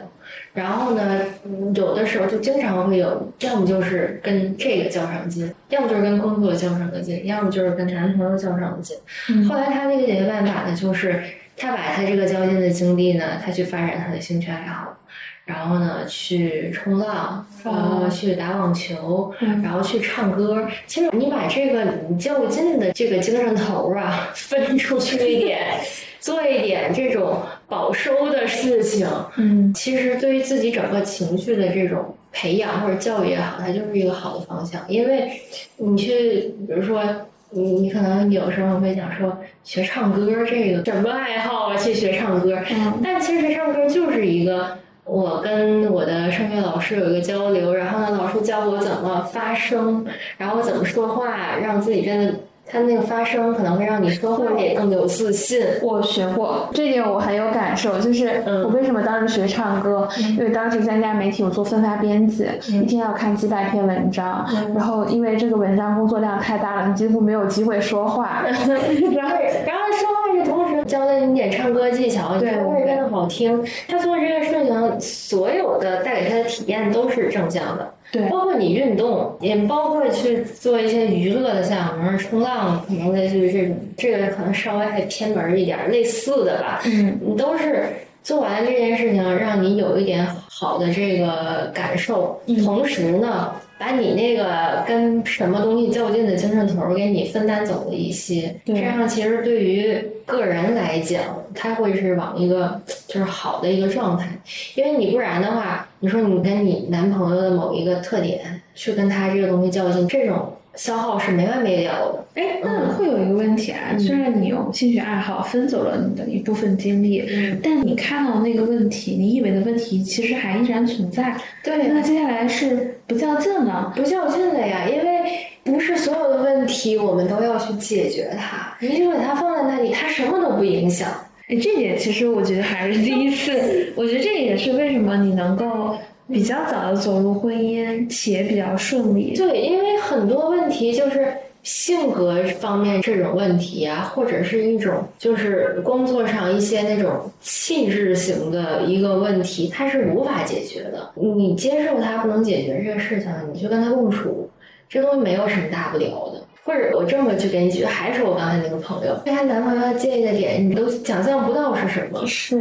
[0.55, 8.97] 然后呢，嗯有的时候就经常会有，要么就是跟这个较上劲，要么就是跟工作较上个劲，要么就是跟男朋友较上个劲。
[9.31, 11.23] 嗯后来他那个解决办法呢，就是
[11.57, 14.97] 他把他这个较劲的精力呢，他去发展他的兴趣爱好，
[15.45, 20.67] 然后呢去冲浪，然后去打网球，嗯然后去唱歌。
[20.87, 25.61] 其实你把这个你较劲的这个精神头儿啊分出去一点，
[26.21, 34.83] 做一点这种保收的事情，嗯其实对于自己整个情绪的这种培养或者教育也好，它就是一个好的方向。
[34.88, 35.31] 因为
[35.77, 37.03] 你去，比如说，
[37.50, 44.79] 你你可能有时候会想说学唱歌这个什么爱好啊，去学唱歌，嗯但其实唱歌就是一个。
[45.07, 50.03] 我跟我的声乐老师有一个交流，然后呢，老师教我怎么发声，
[50.38, 52.35] 然后怎么说话，让自己变
[52.66, 55.64] 得，他那个发声可能会让你说话也更有自信。
[55.83, 57.98] 我学过这点，我很有感受。
[58.00, 68.44] 就是嗯我为什么当时学唱歌，因为当时参加媒体，我做分发编辑，嗯一天要看几百篇文章，然后因为这个文章工作量太大了，你几乎没有机会说话。
[68.44, 73.64] 然后，然后说话的同时教了你点唱歌技巧，你对唱歌也变得好听。
[73.88, 78.31] 他做这个事情，所有的带给他的体验都是正向的，对。
[78.31, 86.81] 包括你运动，也包括去做一些娱乐的项目，冲浪，可能类似于这种，这个可能稍微还偏门一点，类似的吧。
[86.87, 87.18] 嗯。
[87.20, 87.87] 你都是
[88.22, 93.53] 做完这件事情，让你有一点好的这个感受，同时呢，
[93.85, 101.23] 把你那个跟什么东西较劲的精神头儿给你分担走了一些，这样其实对于个人来讲，
[101.55, 104.27] 他会是往一个就是好的一个状态，
[104.75, 112.25] 因为你不然的话，你说你跟你男朋友的某一个特点去跟他这个东西较劲，这种消耗是没完没了的。
[112.43, 121.37] 哎，那会有一个问题啊，虽然你用兴趣爱好分走了你的一部分精力，嗯，但你看到那个问题，你以为的问题其实还依然存在。
[121.62, 125.22] 对那接下来是不较劲了，不较劲了呀，因为
[125.62, 131.09] 不是所有的问题我们都要去解决它，你就把它放在那里，它什么都不影响。
[131.49, 135.97] 哎，这点其实我觉得还是第一次， 我觉得这也是为什么你能够
[136.29, 139.35] 比较早的走入婚姻，且比较顺利。
[139.37, 151.11] 对，因为很多问题就是性格方面这种问题啊，或者是一种就是工作上一些那种气质型的一个问题，它是无法解决的。
[151.14, 154.49] 你接受它不能解决这个事情，你就跟他共处，
[154.89, 156.43] 这东西没有什么大不了的。
[156.66, 162.59] 或者我这么去给你举，还是我刚才那个朋友，对她男朋友介意的点，你都想象不到是什么，是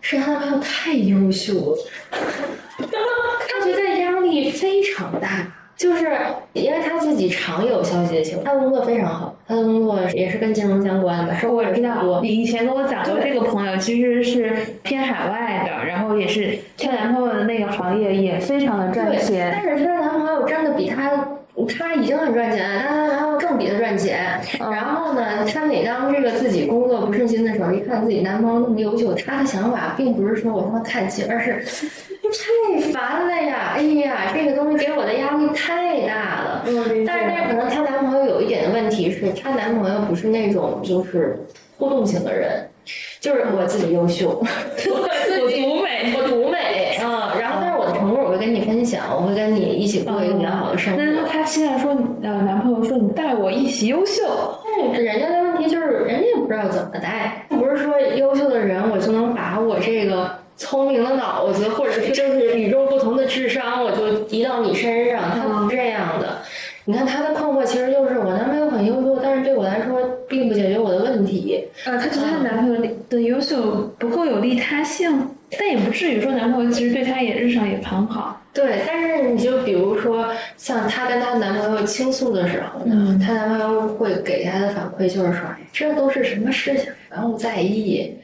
[0.00, 1.78] 是她男朋友太优秀了，
[3.48, 5.46] 她觉得压力非常大。
[5.74, 6.06] 就是
[6.52, 12.20] 因为她自己常有消极的情绪，她的工作非常好，她的工作也是跟金融相关的，收获也知道，多。
[12.20, 21.10] 你以前跟我讲过，这个朋友其实是偏海外的，然后也是她男朋友的那个行业也非常的赚钱，但是她男朋友真的比她。
[21.78, 24.40] 她已经很赚钱，但她男朋友更比她赚钱。
[24.58, 31.62] 然后呢，她每当这个自己工作不顺心的时候，一看自己男朋友那么优秀，她的想法并不是说我他妈看齐，而是
[32.32, 33.72] 太烦了呀！
[33.74, 36.62] 哎呀，这个东西给我的压力太大了。
[36.64, 41.38] 但是，但是可能她男朋友有一点的问题是，她男朋友不是那种就是
[41.78, 42.66] 互动型的人，
[43.20, 44.44] 就是我自己优秀，我
[45.50, 47.34] 独美，我独美啊。
[47.38, 51.02] 然后，但是我的成果我会跟你分享，我会跟你一起过一个比较好的生活。
[51.02, 51.90] 那她现在说，
[52.22, 54.22] 呃，男朋友说你带我一起优秀，
[54.64, 60.30] 但是人家的问题就是，人家也不知道怎么带，不是说优秀的人我就能把我这个
[60.62, 66.38] 聪明的脑子，或者是就是与众不同的智商，我就移到你身上，他不是这样的。
[66.84, 71.64] 你看他的困惑其实就是我男朋友很优秀，但是对我来说并不解决我的问题。
[71.84, 75.28] 啊，她觉得她男朋友的优秀不够有利他性。
[75.58, 78.40] 但也不至于说男朋友其实对她也日常也很好。
[78.54, 88.16] 对，但是你就比如说像她跟她男朋友倾诉的时候呢，她男朋友会给她的反馈就是说，这都是什么事情，不用在意。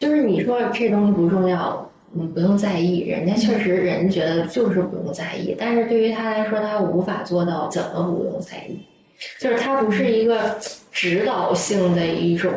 [0.00, 3.00] 就是你说这东西不重要，嗯，不用在意。
[3.00, 8.78] 人家确实人觉得就是不用在意，但是对于他来说，他无法做到怎么不用在意。
[9.38, 10.56] 就是他不是一个
[10.90, 12.50] 指导性的一种，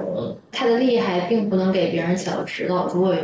[0.49, 3.21] 他的厉害并不能给别人起到指导作用。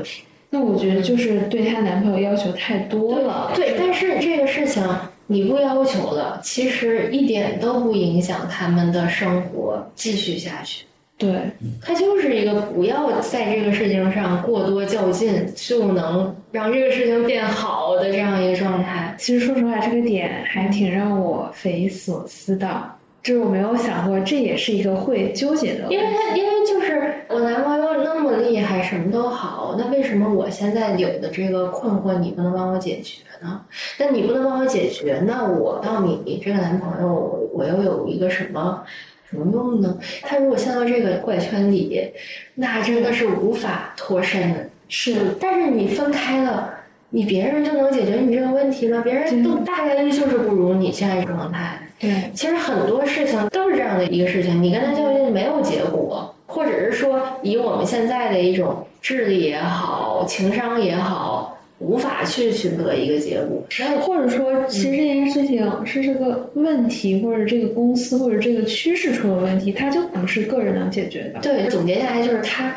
[0.50, 3.54] 那我觉得就是对她男朋友要求太多了。
[3.56, 4.84] 对，但是这个事情
[5.28, 10.84] 你不要求了，其实一点都不影响他们的生活继续下去。
[11.20, 11.52] 对，
[11.82, 19.14] 他就是一个不要在这个事情上过多较劲，就能让这个事情变好的这样一个状态。
[19.20, 22.92] 其实说实话，这个点还挺让我匪夷所思的。
[23.22, 25.84] 就是我没有想过，这也是一个会纠结的。
[25.90, 33.60] 因为他，因为就是我男朋友那么厉害，什么都好，那为什么我现在有的这个困惑你不能帮我解决呢？
[34.00, 38.82] 那你不能帮我解决，那我到你这个男朋友，我又有一个什么
[39.30, 39.98] 什么用呢？
[40.22, 42.12] 他如果陷到这个怪圈里，
[42.56, 44.70] 那真的是无法脱身的。
[44.88, 46.74] 是，但是你分开了，
[47.12, 49.02] 你别人就能解决你这个问题吗？
[49.04, 51.80] 别人都大概率就是不如你现在状态。
[52.00, 63.64] 对，其实很多事情都是这样的一个事情，你跟他较劲没有结果，或者是说以我们现在的一种智力也好，情商也好，无法去寻得一个结果。
[64.02, 71.40] 或者说，其实这件事情是这个问题，或者这个公司或者这个趋势出了问题，它就不是个人能解决的。
[71.42, 72.76] 对，总结下来就是它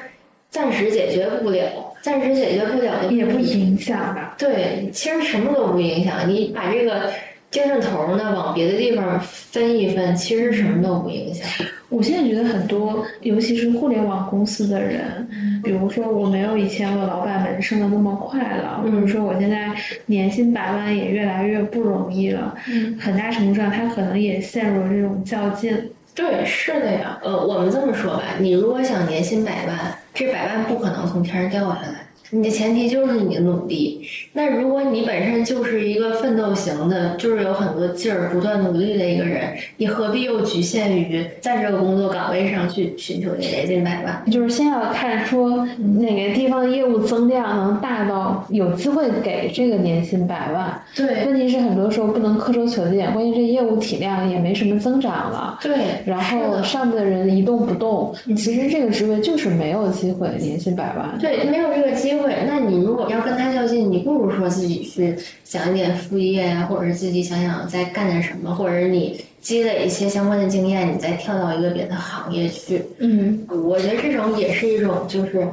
[0.51, 4.35] 暂时解决不了，暂时解决不了的也不影响吧。
[4.39, 7.11] 对，其实什么都不影响，你把这个。
[7.53, 11.47] 精神头呢，往别的地方分一分，其实什么都不影响。
[11.91, 15.29] 我现在觉得很多，尤其是互联网公司的人，
[15.63, 19.71] 比如说我没有以前我老板们升的那么快了，或者说我现在
[20.07, 22.57] 年薪百万也越来越不容易了，
[22.99, 25.91] 很大程度上他可能也陷入了这种较劲。
[26.15, 27.19] 对，是的呀。
[27.23, 29.77] 呃，我们这么说吧，你如果想年薪百万，
[30.15, 32.02] 这百万不可能从天上掉下来。
[32.35, 34.01] 你的前提就是你的努力。
[34.33, 44.25] 那如果你本身就是一个奋斗型的，就是有很多劲儿、不断努力的一个人，你何必又局限于在这个工作岗位上去寻求这年薪百万？
[44.31, 45.69] 就是先要看说
[45.99, 50.83] 哪个地方的业务增量能大到有机会给这个年薪百万。
[50.97, 51.27] 对。
[51.27, 55.59] 问题是很多时候不能苛求求剑，关键这业务体量也没什么增长了。
[55.61, 55.75] 对。
[56.07, 61.19] 然后上面的人一动不动，其实这个职位就是没有机会年薪百万。
[61.21, 62.22] 对，没有这个机会。
[62.23, 72.81] 对，那你如果要跟他较劲，你不如说自己去想一点副业呀，或者是自己想想再干点什么，或者是你积累一些相关的经验，你再跳到一个别的行业去。
[72.99, 75.49] 嗯，我觉得这种也是一种，就是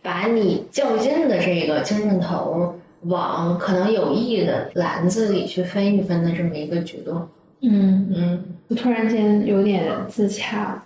[0.00, 7.28] 把你较劲的这个精神头往可能有益的篮子里去分一分的这么一个举动。
[7.60, 10.82] 嗯，嗯，我突然间有点自洽。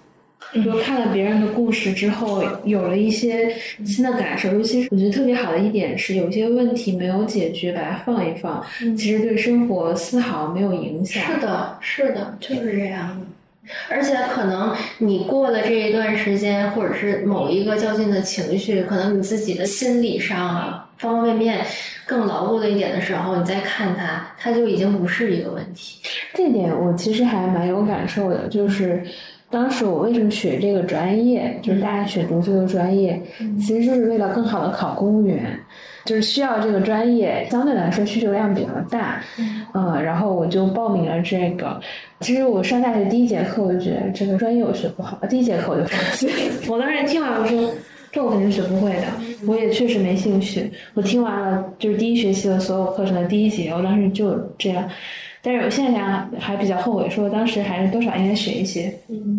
[0.64, 4.53] 就看了别人的故事之后，有了一些新的感受。
[4.53, 8.64] 尤其是我觉得特别好的一点是，有些问题没有解决，把它放一放，
[8.97, 11.22] 其实对生活丝毫没有影响。
[11.22, 13.20] 是的，是的，就是这样。
[13.91, 21.66] 而且可能你过了这一段时间，或者是某一个较劲的情绪，可能你自己的心理上啊，方方面面
[22.07, 26.01] 更牢固了一点的时候，你再看它，它就已经不是一个问题。
[26.32, 29.05] 这点我其实还蛮有感受的，就是
[29.51, 33.20] 当时我为什么学这个专业，就是大家选读这个专业，
[33.59, 35.59] 其实就是为了更好的考公务员，
[36.05, 39.22] 就是需要这个专业相对来说需求量比较大，
[39.74, 41.80] 嗯，然后我就报名了这个。
[42.20, 46.28] 其实我上大学第一节课我就觉得这个专业我学不好，第一节课我就放弃。
[46.68, 47.70] 我当时听完我说。
[48.11, 49.03] 这我肯定学不会的，
[49.46, 50.72] 我也确实没兴趣。
[50.94, 54.88] 我听完了就是第一学期的所有课程的第一节，我当时就这样。
[55.42, 58.90] 但是我现在想还比较后悔，说当时还是多少应该学一些。
[59.11, 59.38] 嗯，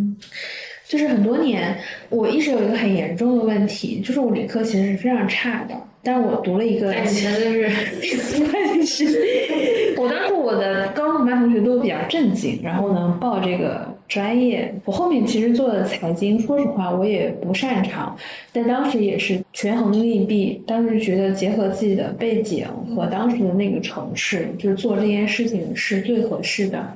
[0.87, 1.77] 就是很多年，
[2.09, 5.75] 我一直有一个很严重的问题，就是我理科其实是非常差的。
[6.01, 7.69] 但是我读了一个，感觉就是
[8.53, 14.73] 但是，我当时我的高中班同学都比较正经，然后呢报这个专业。
[14.85, 18.17] 我后面其实做的财经，说实话我也不擅长，
[18.53, 22.65] 但当时也是权衡利弊，当时觉得结合自己的背景
[22.95, 26.95] 和当时的那个城市，就是做这件事情是最合适的。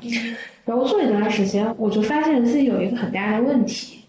[0.66, 4.00] 然后做一段时间，我就发现自己有一个很大的问题，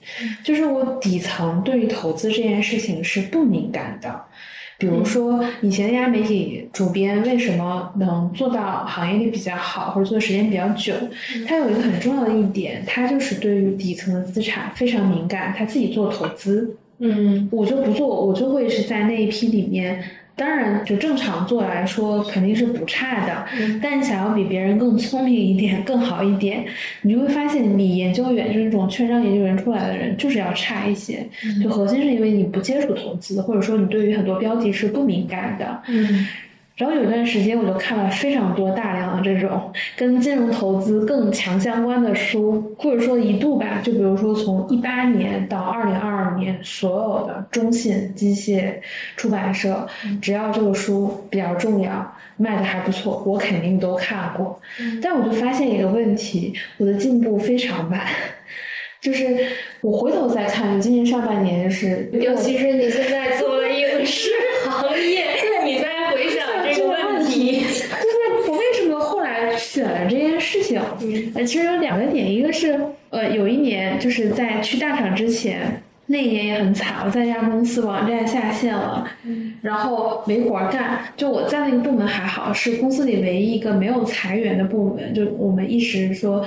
[0.45, 4.21] 就是我底层对于投资这件事情是不敏感的。
[4.77, 10.93] 比如说，以前那家媒体主编为什么能做到行业里比较好，或者做的时间比较久？
[11.47, 16.77] 他有一个很重要的一点，他就是对于底层的资产非常敏感，他自己做投资。
[16.99, 20.03] 嗯，我就不做，我就会是在那一批里面。
[20.37, 23.47] 当然，就正常做来说肯定是不差的，
[23.81, 26.65] 但你想要比别人更聪明一点、更好一点，
[27.03, 31.25] 你就会发现你比研究员就是那种券商研究员出来的人就是要差一些。
[31.63, 35.83] 就核心是因为你不接触投资，或者说你对于很多标的是不敏感的。
[35.89, 36.27] 嗯。
[36.77, 48.75] 然后有段时间，我就看了非常多大量的这种跟金融投资更强相关的书，或者说一度吧，就比如说从一八年到二零二二年，所有的中信机械
[49.17, 49.87] 出版社，
[50.21, 54.61] 只要这个书比较重要，卖的还不错，我肯定都看过。
[55.01, 58.01] 但我就发现一个问题，我的进步非常慢。
[59.01, 59.37] 就是
[59.83, 64.31] 我回头再看，今年上半年是，尤其是你现在做了影视
[64.67, 65.27] 行业，
[65.63, 70.81] 你再回想这个问题，就是我为什么后来选了这件事情？
[71.35, 72.81] 呃，其实有两个点，一个是
[73.11, 75.83] 呃，有一年就是在去大厂之前。
[76.07, 79.09] 那一年也很惨，我在一家公司网站下线了，
[79.63, 80.99] 然后没活干。
[81.17, 85.15] 就我在那个部门还好，是公司里唯一一个没有裁员的部门。
[85.15, 86.45] 就我们一直说，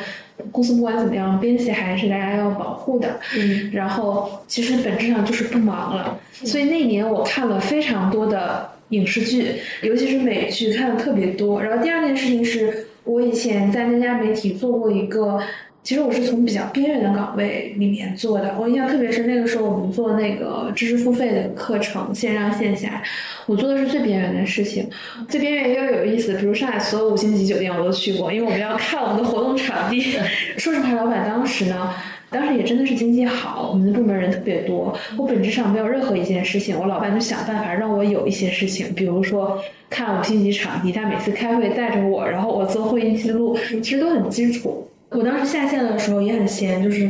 [0.51, 3.19] 公司不管怎么样，编辑还是大家要保护的。
[3.35, 6.19] 嗯，然后其实本质上就是不忙了。
[6.31, 11.63] 所以那一年我看了非常多的影视剧，尤其是美剧，看的特别多。
[11.63, 15.39] 然后第二件事情是我以前在那家媒体做过一个。
[15.83, 19.25] 其实我是从比较边缘的岗位里面做的，我印象特别深。
[19.25, 23.01] 那个时候我们做那个知识付费的课程，线上线下，
[23.45, 24.89] 我做的是最边缘的事情。
[25.29, 30.01] 最边缘也有有意思，比如上海所有五星级酒店我都去过，因为我们要看我们的活动场地。
[30.59, 31.93] 说实话，老板当时呢，
[32.29, 34.93] 当时也真的是经济好，我们的部门人特别多。
[35.17, 44.89] 我本质上没有任何一件事情，我老板就想办法让我有一些事情，比如说看五星级场地，他每次开会带着我，然后我做会议记录，其实都很基础。
[45.09, 47.09] 我当时下线的时候也很闲，就是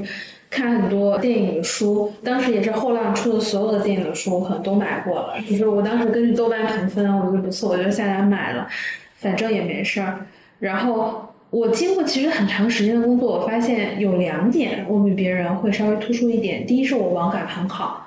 [0.51, 2.13] 看很多电影的书。
[2.23, 5.33] 当时也是后浪出的所有的电影的书，我可能都买过了。
[5.49, 8.67] 就是我当时根据豆瓣评分，我觉得不错，我就下单买了，
[9.15, 10.27] 反正也没事儿。
[10.59, 16.65] 然后我经过其实很长时间的工作，我发现有两点我比别人会稍微突出一点。
[16.65, 18.03] 第一是我网感很好。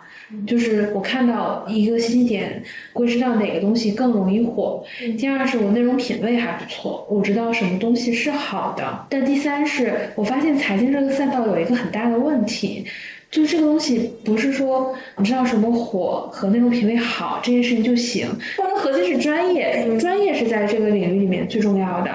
[0.47, 2.63] 就是我看到一个新点，
[2.93, 4.81] 会知道哪个东西更容易火。
[5.19, 9.07] 第二是我内容品味还不错，我知道什么东西是好的。
[9.09, 12.85] 但第三是我发现财经这个赛道有一个很大的问题，
[13.29, 22.13] 就这个东西不是说你知道什么火和内容品味好这件事情就行，它的核心是专业，专业是在这个领域里面最重要的。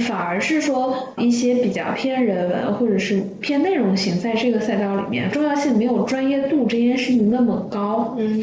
[0.00, 8.14] 反而是说一些比较偏人文或者是偏内容型，在这个赛道里面重要性没有专业度这件事情那么高。
[8.18, 8.42] 嗯，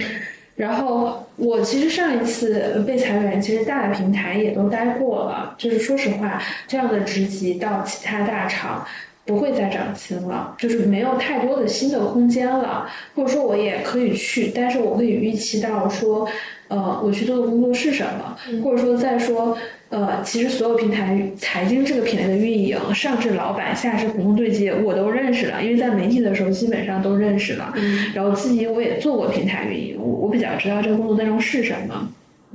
[0.56, 5.56] 然后我其实上一次被裁员，其实大的平台也都待过了。
[5.58, 8.86] 就是说实话，这样的职级到其他大厂。
[9.26, 16.28] 不会再涨薪了，就是没有太多的新的空间了，或者说我也可以去，但是我可以预期到说，
[16.68, 19.56] 呃，我去做的工作是什么，或者说再说，
[19.90, 27.74] 呃，其实所有平台财经这个品类的运营，上至老板，下至普通对接，我都认识了，因为在媒体的时候基本上都认识了，
[28.14, 32.08] 然后自己我也做过平台运营，我我比较知道这个工作内容是什么。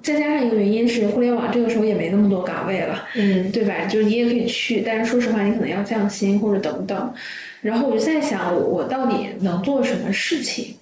[0.03, 3.87] 再加上一个原因是，互联网这个时候也没那么多岗位了，嗯对吧？
[3.87, 7.15] 就是你也可以去，但是说实话，你可能要降薪或者等等。
[7.63, 10.75] 然后我就在想，我我到底能做什么事情？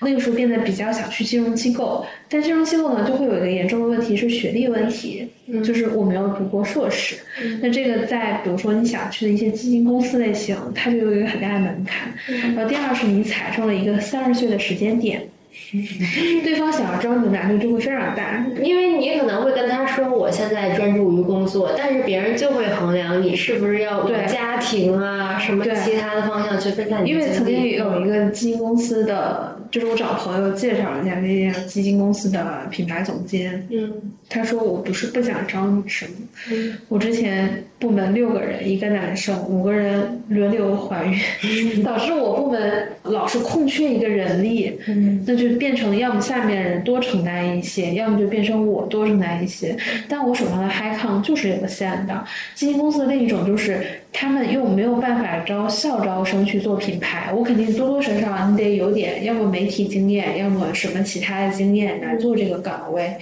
[0.00, 5.28] 那个时候变得比较想去金融机构，但金融机构呢，就会有一个严重的问题是学历问题，
[5.64, 7.16] 就是我没有读过硕士。
[7.60, 12.12] 那这个在比如说你想去的一些基金公司类型，它就有一个很大的门槛。
[12.54, 15.26] 然后第二是你踩中了一个三十岁的时间点，
[16.42, 18.46] 对方想要招你的难度就会非常大。
[18.62, 27.98] 因为你可能会跟他说我现在专注于工作，但是别人就会衡量你是不是要往对家庭啊什么对其他的方向去分散你因为曾经有。
[27.98, 33.92] 一个基金公司的，就是我找朋友介绍了一下那家基金公司的品牌总监，嗯。
[34.30, 36.08] 他说我不是不想招女生，
[36.50, 36.78] 嗯。
[36.88, 41.18] 我之前部门六个人，一个男生，五个人轮流怀孕，
[41.82, 49.76] 导致我部门老是空缺一个人力，嗯那就变成要么下面的人多承担一些，要么就变成我多承担一些。
[50.08, 52.24] 但我手上的 high con 就是有限的。
[52.54, 63.16] 基金公司的另一种就是，他们又没有办法招校招生去做品牌，我肯定多多少少你得有点，要么媒体经验，要么什么其他的经验来做这个岗位。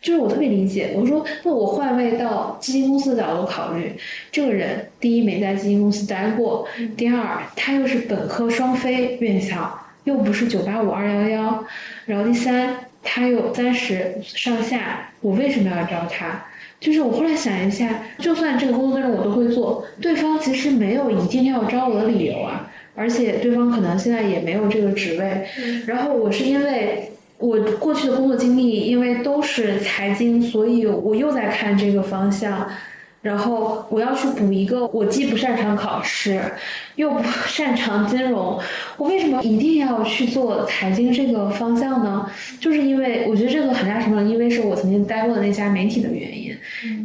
[0.00, 3.90] 就是我特别理解，我说那我换位到基金公司的角度考虑，
[4.30, 11.64] 这个人第一没在基金公司待过，第二他又是本科双非院校，又不是九八五二幺幺，
[12.06, 16.44] 然后第三他有三十上下，我为什么要招他？
[16.80, 25.46] 就是我后来想一下，就算这个工作内容我都会做，对方其实没有一定要招我的理由啊，而且对方可能现在也没有这个职位，
[25.86, 27.10] 然后我是因为。
[27.36, 32.66] 我过去的工作经历，因为都是财经，所以我又在看这个方向。
[33.24, 36.38] 然后我要去补一个，我既不擅长考试，
[36.96, 38.60] 又不擅长金融，
[38.98, 42.28] 我为什么一定要去做财经这个方向呢？
[42.60, 46.54] 就是因为我觉得这个很大程度上，因为是我曾经待过的那家媒体的原因。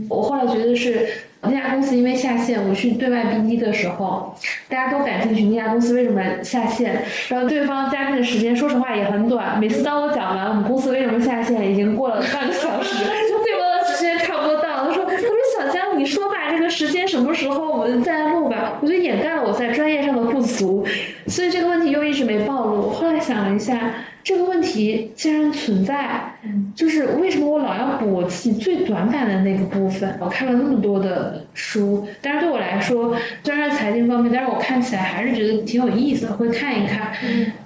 [0.10, 1.08] 我后来觉得是
[1.42, 4.36] 那家公司因为下线，我去对外 BD 的时候，
[4.68, 9.58] 大家都感兴趣那家公司为什么下线，然后对方加进的时间，说实话也很短。
[9.58, 13.06] 每次当我讲完我们公司为什么下线，已经过了半个小时，
[16.80, 20.88] 时间什么时候我们再录吧？”我就掩盖了我在专业上的不足，
[21.28, 22.90] 所以这个问题又一直没暴露。
[22.90, 26.36] 后来想了一下，这个问题既然存在，
[26.74, 30.18] 就是为什么我老要补我自己最短板的那个部分？
[30.22, 33.14] 我看了那么多的书，但是对我来说，
[33.44, 37.12] 虽然是财经方面，但是我看起来还是觉得挺有意思的，会看一看。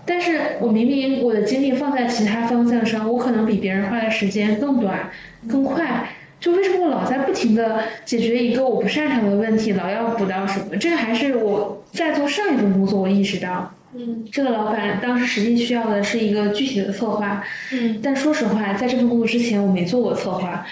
[0.07, 5.11] 但是我明明我的精力放在其他方向上，我可能比别人花的时间更短、
[5.47, 6.09] 更快。
[6.43, 10.75] 就为什么我老在不停的解决一个我不擅长的问题，老要补到什么？
[10.75, 13.72] 这还是我在做上一份工作，我意识到。
[13.95, 20.65] 嗯这个老板当时实际需要的是一个具体的策划，嗯但说实话，在这份工作之前，我没做过策划，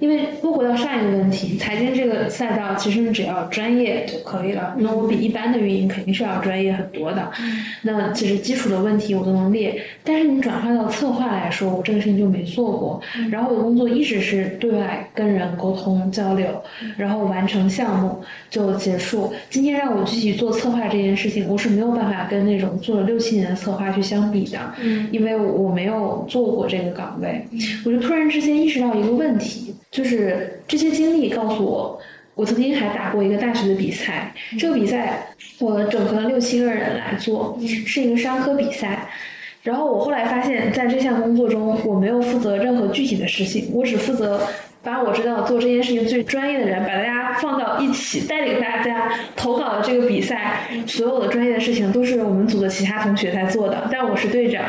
[0.00, 4.74] 因为又回到上一个问题，财经这个赛道其实你只要专业就可以了。
[4.78, 7.30] 那我比一般的运营肯定是要专业很多的，
[7.82, 13.00] 那其实基础的问题我都能列，但是你转换到策划来说，我这个事情就没做过。
[13.30, 16.62] 然后我的工作一直是对外跟人沟通交流，
[16.96, 19.32] 然后完成项目就结束。
[19.50, 27.44] 今天让我具体做策划这件事情，我是没有办法跟那种做了六七年的策划去相比的，嗯因为我没有做过这个岗位。
[27.84, 32.00] 我就突然之间意识到一个问题，就是这些经历告诉我。
[32.34, 35.26] 我曾经还打过一个大学的比赛，这个比赛
[35.58, 39.08] 我整合了六七个人来做，是一个商科比赛。
[39.64, 44.40] 然后我后来发现，在这项工作中，我没有负责任何具体的事情，我只负责
[44.82, 54.62] 把我知道做这件事情最专业的人，把大家放到一起，带领大家投稿的这个比赛，所有的专业的事情都是我们组的其他同学在做的，但我是队长。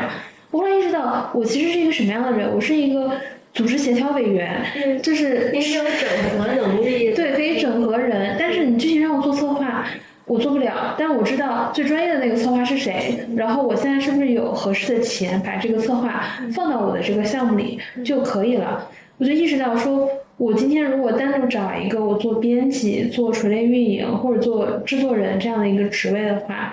[0.50, 2.52] 我后来意识到，我其实是一个什么样的人？
[2.52, 3.12] 我是一个
[3.54, 9.86] 组织协调委员，嗯，就是你是有整合能力，对，可以整合人，但是你具体让我做策划，
[10.26, 10.96] 我做不了。
[10.98, 18.88] 但我知道最专业的那个策划是谁，然后我现在是不是有合适的钱把这个策划放到我的这个项目里就可以了。
[19.20, 20.08] 我就意识到说，
[20.38, 26.72] 我今天如果单独找一个我做编辑、做垂类运营或者做制作人这样的一个职位的话，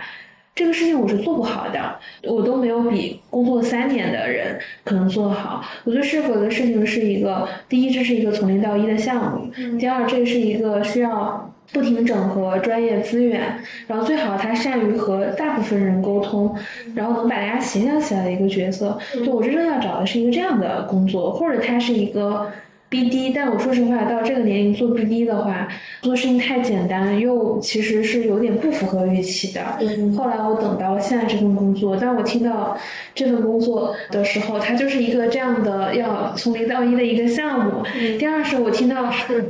[0.56, 5.62] 这个事情我是做不好的，我都没有比工作三年的人可能做好。
[5.84, 13.42] 我最适合的事情是一个，第一，这是一个从零到一的项目；第二，这是一个需要不停整合专业资源，
[13.88, 16.56] 然后最好他善于和大部分人沟通，
[16.96, 18.98] 然后能把大家形象起来的一个角色。
[19.26, 22.52] 就我真正要找的是一个这样的工作，或者他是一个。
[22.90, 25.68] BD，但我说实话，到这个年龄做 BD 的话，
[26.02, 29.62] 做事情太简单，又其实是有点不符合预期的。
[29.82, 32.78] 嗯后来我等到现在这份工作，当我听到
[33.14, 37.84] 这份工作的时候，它就是一个这样的要从零到一的一个项目。
[38.18, 39.42] 第二是我听到 是，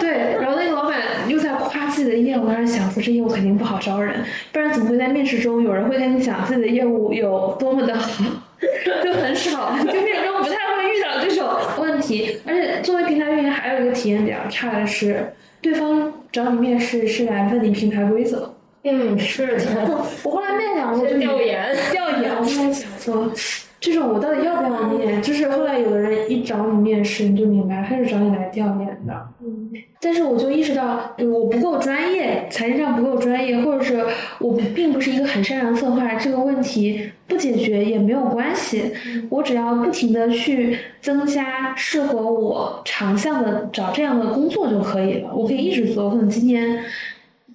[0.00, 8.24] 对，然后那个老板又在夸自己的业务，我当时想说这业务肯定不好招人，不然怎么会在面试中有人会跟你讲自己的业务有多么的好？
[9.04, 11.73] 就很少，就面试中不太会遇到这种问
[12.06, 12.38] 题。
[12.46, 18.54] 而且作为平台运营，还有一个体验比较差的是，对方找你面试是来问你平台规则。
[18.84, 19.88] 嗯，是的，
[20.24, 22.44] 我后来面两个就调研调研，我
[22.98, 23.32] 说，
[23.84, 25.20] 这种我到底要不要面？
[25.20, 29.28] 就是后来有的人一找你面试，你就明白他是找你来调研的。
[29.42, 29.70] 嗯，
[30.00, 34.02] 但是我就意识到，呃我不够专业，财经上不够专业，或者是
[34.38, 38.90] 我并不是一个很擅长策划，这个问题不解决也没有关系。
[39.28, 45.28] 我只要不停的去增加适合我长项的找这样的工作就可以了。
[45.34, 46.78] 我可以一直做，可能今天。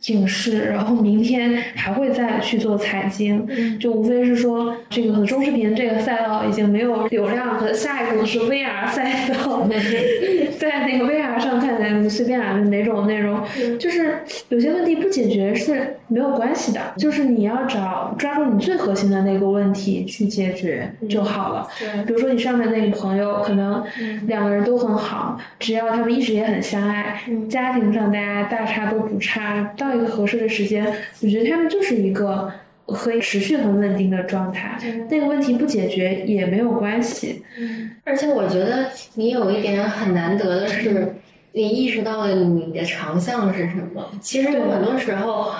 [0.07, 3.45] 影视，然后明天还会再去做财经，
[3.79, 9.67] 就无非是说这个中视频这个赛道已经没有流量，和下一个可能是 VR 赛道，
[10.57, 13.41] 在那个 VR 上看起来随便啊哪种内容，
[13.77, 14.19] 就是
[14.49, 21.67] 有些问题不解决是没有关系的，就是你要找抓住你最核心的那个问题去解决就好了。
[21.77, 23.83] 对比如说你上面那个朋友，可能
[24.27, 30.85] 两个人都很好，只要他们一直也很相爱，家庭上大家大差都不差，到一个合适的时间，
[31.21, 32.51] 我觉得他们就是一个
[32.85, 34.77] 可以持续很稳定的状态。
[35.09, 37.43] 那个问题不解决也没有关系。
[37.57, 41.15] 嗯而且我觉得你有一点很难得的是，
[41.53, 44.11] 你意识到了你的长项是什么。
[44.21, 45.51] 其实有很多时候，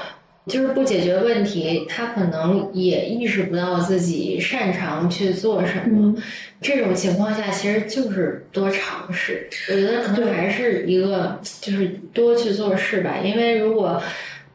[0.48, 6.16] 就是不解决问题，他可能也意识不到自己擅长去做什么。
[6.62, 9.48] 这种情况下，其实就是多尝试。
[9.70, 13.18] 我觉得可能还是一个，就是多去做事吧。
[13.24, 14.02] 因为如果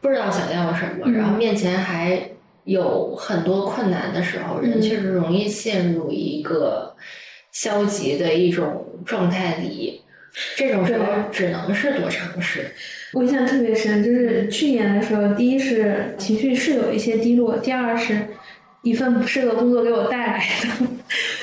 [0.01, 2.29] 不知道想要什么，然后面前还
[2.65, 6.95] 有很多困难的时候，人确实容易陷入一个
[7.53, 10.03] 消极的一种状态里。
[10.57, 12.67] 这种时候只能是多尝试。
[13.15, 18.19] 我印象特别深，就是去年的时候，第一是情绪是有一些低落，第二是
[18.83, 20.87] 一份不适合工作给我带来的，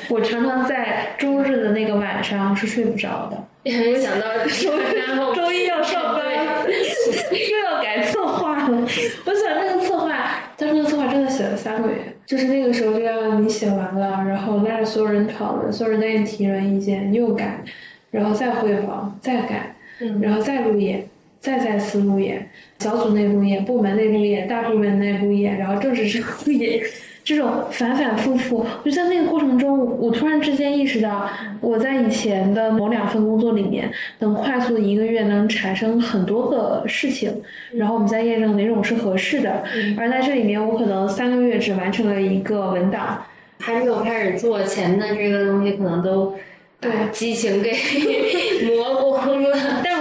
[0.10, 3.38] 我常常在周日的那个晚上是睡不着的。
[3.64, 6.26] 没想到周周一要上班，
[6.66, 8.82] 又要改策划了。
[9.26, 17.64] 我想那个策划，但是那个策划真的写了三个月，就是那个时候就要你写完了，然后拉着所有人讨论，所有人都给你提人意见，你又改，
[18.10, 19.76] 然后再汇报，再改，
[20.20, 21.08] 然后再路演，
[21.42, 26.82] 再再次路演，小组内部演，部门内部演，大部门内部演，然后正式上路演。
[27.24, 31.30] 这种反反复复，我就在那个过程中，我突然之间意识到，
[31.62, 37.32] 我在以前的某两份工作里面，能快速的一个月能产生很多个事情，
[37.74, 39.64] 然后我们再验证哪种是合适的。
[40.00, 43.24] 而在这里面，我可能三个月只完成了一个文档，
[43.60, 46.34] 还没有开始做前的这个东西，可能都
[46.80, 47.72] 把激情给
[48.66, 49.58] 磨光了。
[49.86, 50.01] 但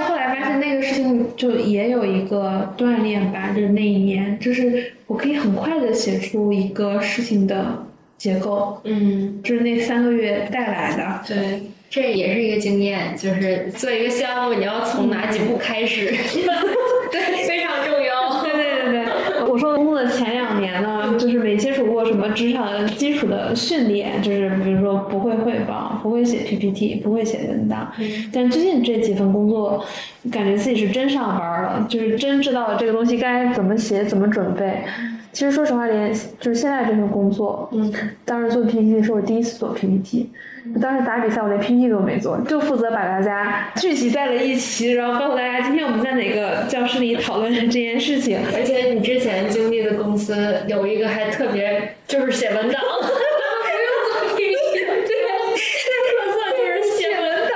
[0.59, 7.87] 那个事情就也有一个锻炼吧，就是那一年，就是我可以很快的写出一个事情的
[8.19, 11.21] 结构，嗯，就是那三个月带来的。
[11.27, 16.07] 对，这也是一个经验，就是做一个项目，你要从哪几步开始
[17.11, 18.43] 对，非常重要。
[18.43, 27.93] 对对对对，我说工作的前两年呢，就是没接触过什么职场基础的训练，就是比如说不会汇报，不会写 PPT，不会写文档。
[28.33, 29.85] 但最近这几份工作，
[30.31, 34.83] 感觉自己是真上班了，就是真知道这个东西该怎么写、怎么准备。
[35.33, 37.93] 其实说实话，连就是现在这份工作，嗯，
[38.27, 40.29] 当时做 PPT 是我第一次做 PPT。
[40.81, 48.39] 当时打比赛，我连 PPT 都没做，就负责把大家聚集在了一起，然后告诉大家今天我们在哪个教室里讨论这件事情。
[48.55, 55.15] 而且你之前经历的公司有一个还特别，就是写文档，不用做 PPT，对，
[56.11, 57.55] 特色就是写文档，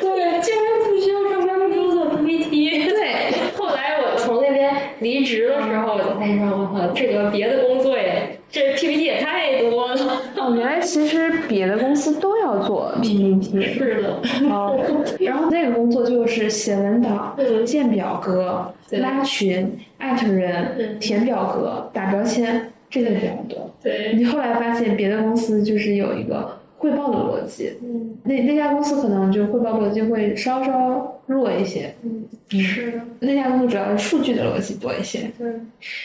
[0.00, 10.22] 对，竟然不需要上班不用做 PPT，对，后来我从那边离职的时候，我就发现我操，这个别的工作也，这 PPT 也太多了。
[10.38, 13.60] 哦，原来其实别的公司都要做 PPT。
[13.74, 14.80] 是的，哦，
[15.20, 20.98] 然后那个工作就是写文档、建表格、拉群、艾特人、嗯。
[20.98, 23.70] 填表格、打标签，这个比较多。
[23.82, 27.72] 对，你后来发现别的公司就是有一个汇报的逻辑。
[27.82, 32.24] 嗯那那家公司可能就汇报逻辑会稍稍弱一些，嗯，
[32.60, 33.00] 是的。
[33.20, 35.30] 那家公司主要是数据的逻辑多一些。
[35.38, 35.46] 对，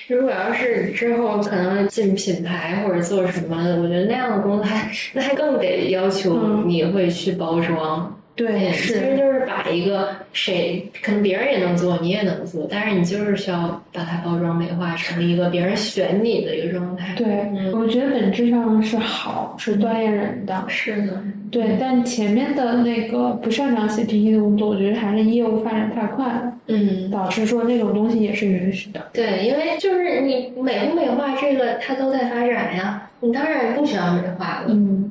[0.07, 8.17] 如果要是之后可能进品牌或者做什么的，我觉得那样的公司还那还更得要求嗯你会去包装。
[8.35, 17.13] 对，其实，就是把一个谁可能别人也能做，你也能做，但是你就是需要把它包装美化成一个别人选你的一个状态。
[17.15, 20.63] 对，嗯我觉得本质上是好，是锻炼人的。
[20.67, 28.99] 是的，对，但前面的那个不擅长写 PPT 的工作，我觉得还是业务发展太快了，嗯，导致说那种东西也是允许的。
[29.13, 34.65] 对，因为就是你美不美化这个，它都在发展呀，你当然不需要美化了。
[34.69, 35.02] 嗯，嗯，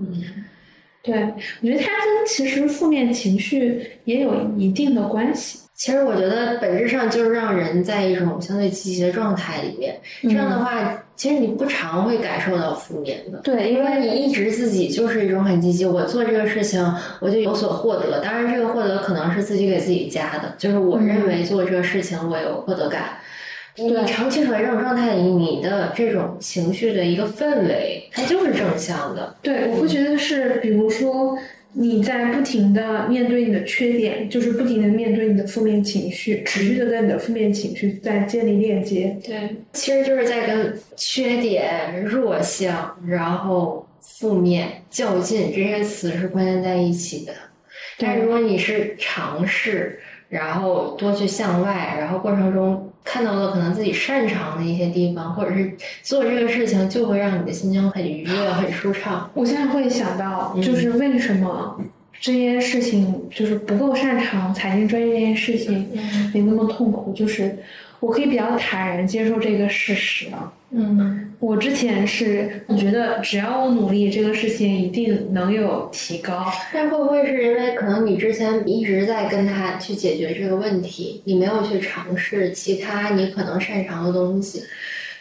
[1.03, 1.15] 对，
[1.61, 5.59] 我觉得它跟其实负面情绪也有一定的关系。
[5.75, 13.39] 其实我觉得本质上就是让人在一种相对积极的状态里面，这样的话，其实你不常会感受到负面的。
[13.39, 16.81] 对，因为你一直自己就是一种很积极，我做这个事情
[17.19, 18.21] 我就有所获得。
[18.21, 23.17] 当然，这个获得可能是自己给自己加的，就是我认为做这个事情我有获得感。
[23.77, 29.35] 你对长期处在这种状态里，你的这种情绪的一个氛围，它就是正向的。
[29.43, 31.39] 对，我会觉得是，比如说
[31.73, 39.17] 你在不停的面对你的缺点，就是不停的面对你的负面情绪，持续的跟你的负面情绪在建立链接。
[39.25, 47.33] 对，其实就是在跟缺点、弱项，然后负面、较劲这些词是关联在一起的。
[47.97, 49.99] 但如果你是尝试，
[50.29, 59.29] 然后多去向外，然后过程中看到了可能自己擅长的一些地方，或者是做这个事情，就会让你的心情很愉悦、很舒畅。
[59.35, 61.81] 我现在会想到，嗯就是为什么
[62.21, 65.89] 这件事情就是不够擅长财经专业这件事情
[66.33, 67.59] 没那么痛苦，就是
[68.03, 70.53] 我可以比较坦然接受这个事实啊。
[70.75, 76.51] 嗯我之前是觉得只要我努力，这个事情一定能有提高。
[76.73, 84.65] 但会不会是因为可能你之前一直在跟他去解决这个问题，你没有去尝试其他你可能擅长的东西？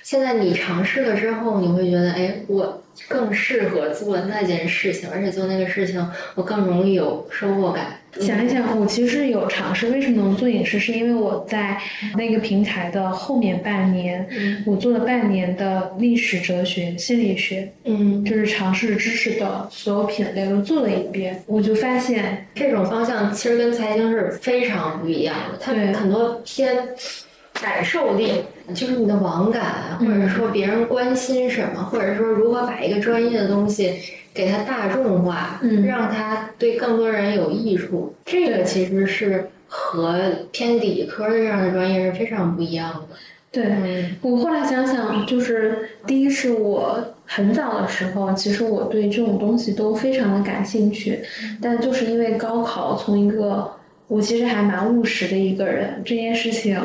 [0.03, 7.97] 现在你尝试了之后，你会觉得，哎，我更适合做那件事情，而且做那个事情我更容易有收获感。
[8.19, 10.77] 想一想，我其实有尝试，为什么能做影视？
[10.79, 11.77] 是因为我在
[12.17, 14.63] 那个平台的后面半年，嗯。
[14.65, 25.91] 我做了半年的历史、哲学、心理学，嗯，就是尝试知识的所有品类都做了一遍，我就发现，这种方向其实跟财经是非常不一样的，它对。
[25.93, 26.75] 很多偏
[27.61, 28.31] 感受力，
[28.73, 33.93] 就是你的网感，或者说别人关心什么，或者说如何把一个专业的东西
[34.33, 35.85] 给它大众化，嗯。
[35.85, 40.19] 让它对更多人有益处，这个其实是和
[40.51, 43.15] 偏理科的这样的专业是非常不一样的。
[43.51, 44.15] 对嗯。
[44.21, 51.19] 我后来想想，就是第一是我很早的时候，其实我对这种东西都非常的感兴趣，
[51.61, 53.71] 但就是因为高考，从一个
[54.11, 56.77] 我其实还蛮务实的一个人，这件事情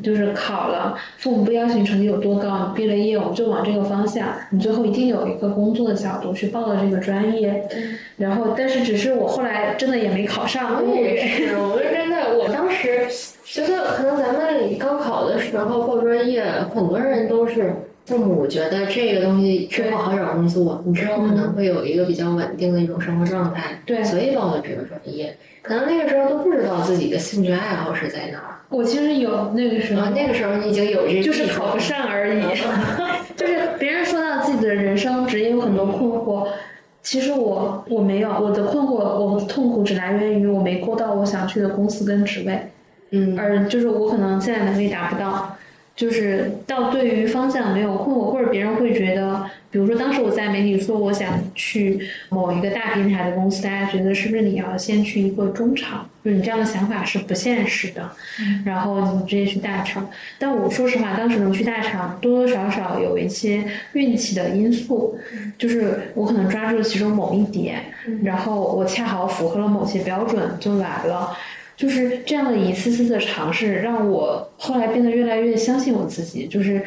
[0.00, 7.68] 就是考了，父母不要求你成绩有多高，你毕了业我们就往这个方向，你最后一定有一个工作的角度去报了这个专业，
[8.16, 13.08] 然后但是只是我后来真的也没考上公务我也员，是，我是真的，我当时
[13.44, 17.74] 觉得可能咱们高考的时候报专业，很多人都是
[18.06, 24.04] 父母觉得这个东西之后好找工作，你之后可能会有一个比较稳定的一种生活状态，对。
[24.04, 25.36] 所以报了这个专业。
[25.68, 32.42] 可能那个时候都不知道自己的兴趣爱好是在哪儿，我其实有那个时候那个时候你已经有这个就是考不上而已。
[33.36, 36.48] 就是别人说到自己的人生职业有很多困惑，
[37.02, 42.58] 其实我我没有，我的困惑，我的痛苦只来源于我没过到我想去的公司跟职位，
[43.10, 45.54] 嗯而就是我可能现在能力达不到。
[45.94, 52.00] 就是到对于方向没有困惑，或者别人会觉得，比如说当时我在媒体说我想去
[52.30, 56.08] 某一个大平台的公司，大家觉得是不是你要先去一个中厂？
[56.24, 58.10] 就是你这样的想法是不现实的，
[58.64, 60.08] 然后你直接去大厂。
[60.38, 65.18] 但我说实话，当时能去大厂，多多少少有一些运气的因素，
[65.58, 67.84] 就是我可能抓住了其中某一点，
[68.22, 71.36] 然后我恰好符合了某些标准就来了。
[71.78, 76.46] 就是这样的一次次的尝试，让我后来变得越来越相信我自己。
[76.48, 76.82] 就是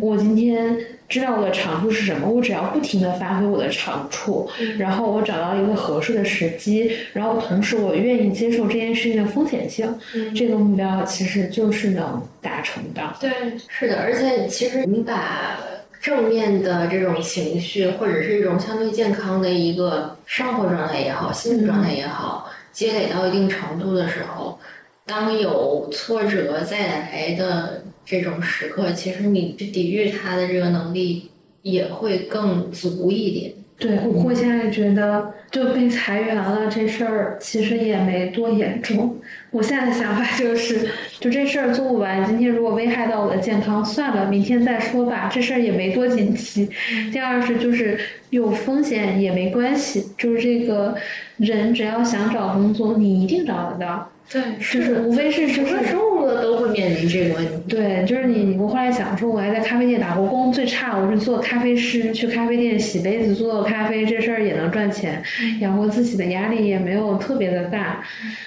[0.00, 0.74] 我今天
[1.10, 9.94] 知道我的长处是什么，我只要不停的发挥我的长处，然后我找到一个合适的时机，然后同时我愿意接受这件事情的风险性，
[10.34, 13.02] 这个目标其实就是能达成的。
[13.20, 13.30] 对，
[13.68, 15.60] 是的，而且其实你把
[16.00, 24.58] 正面的这种情绪，或者是一种相对健康的一个生活状态也好，心理状态也好，积累到一定程度的时候，
[25.06, 31.30] 当有挫折再来的这种时刻，其实你去抵御它的这个能力
[31.62, 33.52] 也会更足一点。
[33.80, 39.16] 对我现在觉得就被裁员了这事儿其实也没多严重。
[39.50, 40.86] 我现在的想法就是，
[41.18, 46.68] 就这事儿做不完，今天如果危害到我的健康，算了，明天再说吧，这事儿也没多紧急。
[47.10, 50.94] 第二是就是有风险也没关系，就是这个
[51.38, 54.12] 人只要想找工作，你一定找得到。
[54.32, 57.52] 对，就是无非是就是整个生活都会面临这个问题。
[57.68, 65.20] 对，就是你，我后来想说，我还在咖啡店打过工，最差我是做咖啡师，去咖啡店洗杯子、做做咖啡，这事儿也能赚钱，
[65.60, 68.04] 养活自己的压力也没有特别的大。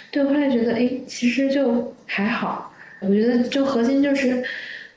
[0.09, 2.73] 对，后来觉得，哎，其实就还好。
[3.01, 4.41] 我觉得就核心就是，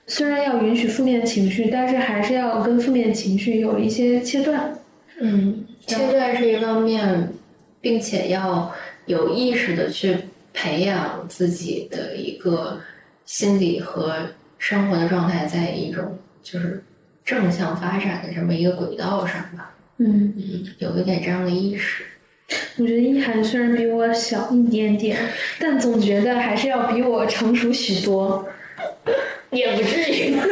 [0.07, 4.73] 虽然要允许负面情绪，但是还是要跟负面情绪有一些切断。
[5.21, 7.29] 嗯，切断是一方面，
[7.81, 8.73] 并且要
[9.07, 10.17] 有意识的去
[10.57, 12.81] 培养自己的一个
[13.27, 14.17] 心理和
[14.59, 16.83] 生活的状态，在一种就是
[17.27, 19.75] 正向发展的这么一个轨道上吧。
[19.99, 22.05] 嗯，嗯，有一点这样的意识。
[22.79, 25.19] 我觉得一涵虽然比我小一点点，
[25.61, 28.49] 但总觉得还是要比我成熟许多。
[29.51, 30.35] 也不至于。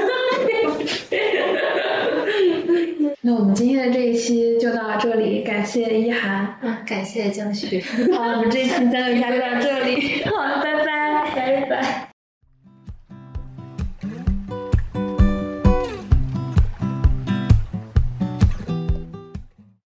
[3.26, 6.58] 那我们今天的这一期就到这里，感谢一涵。
[6.60, 7.80] 嗯，感谢江旭。
[8.12, 10.22] 好，我们这一期三六一下就到这里。
[10.28, 12.03] 好的，拜拜，拜拜。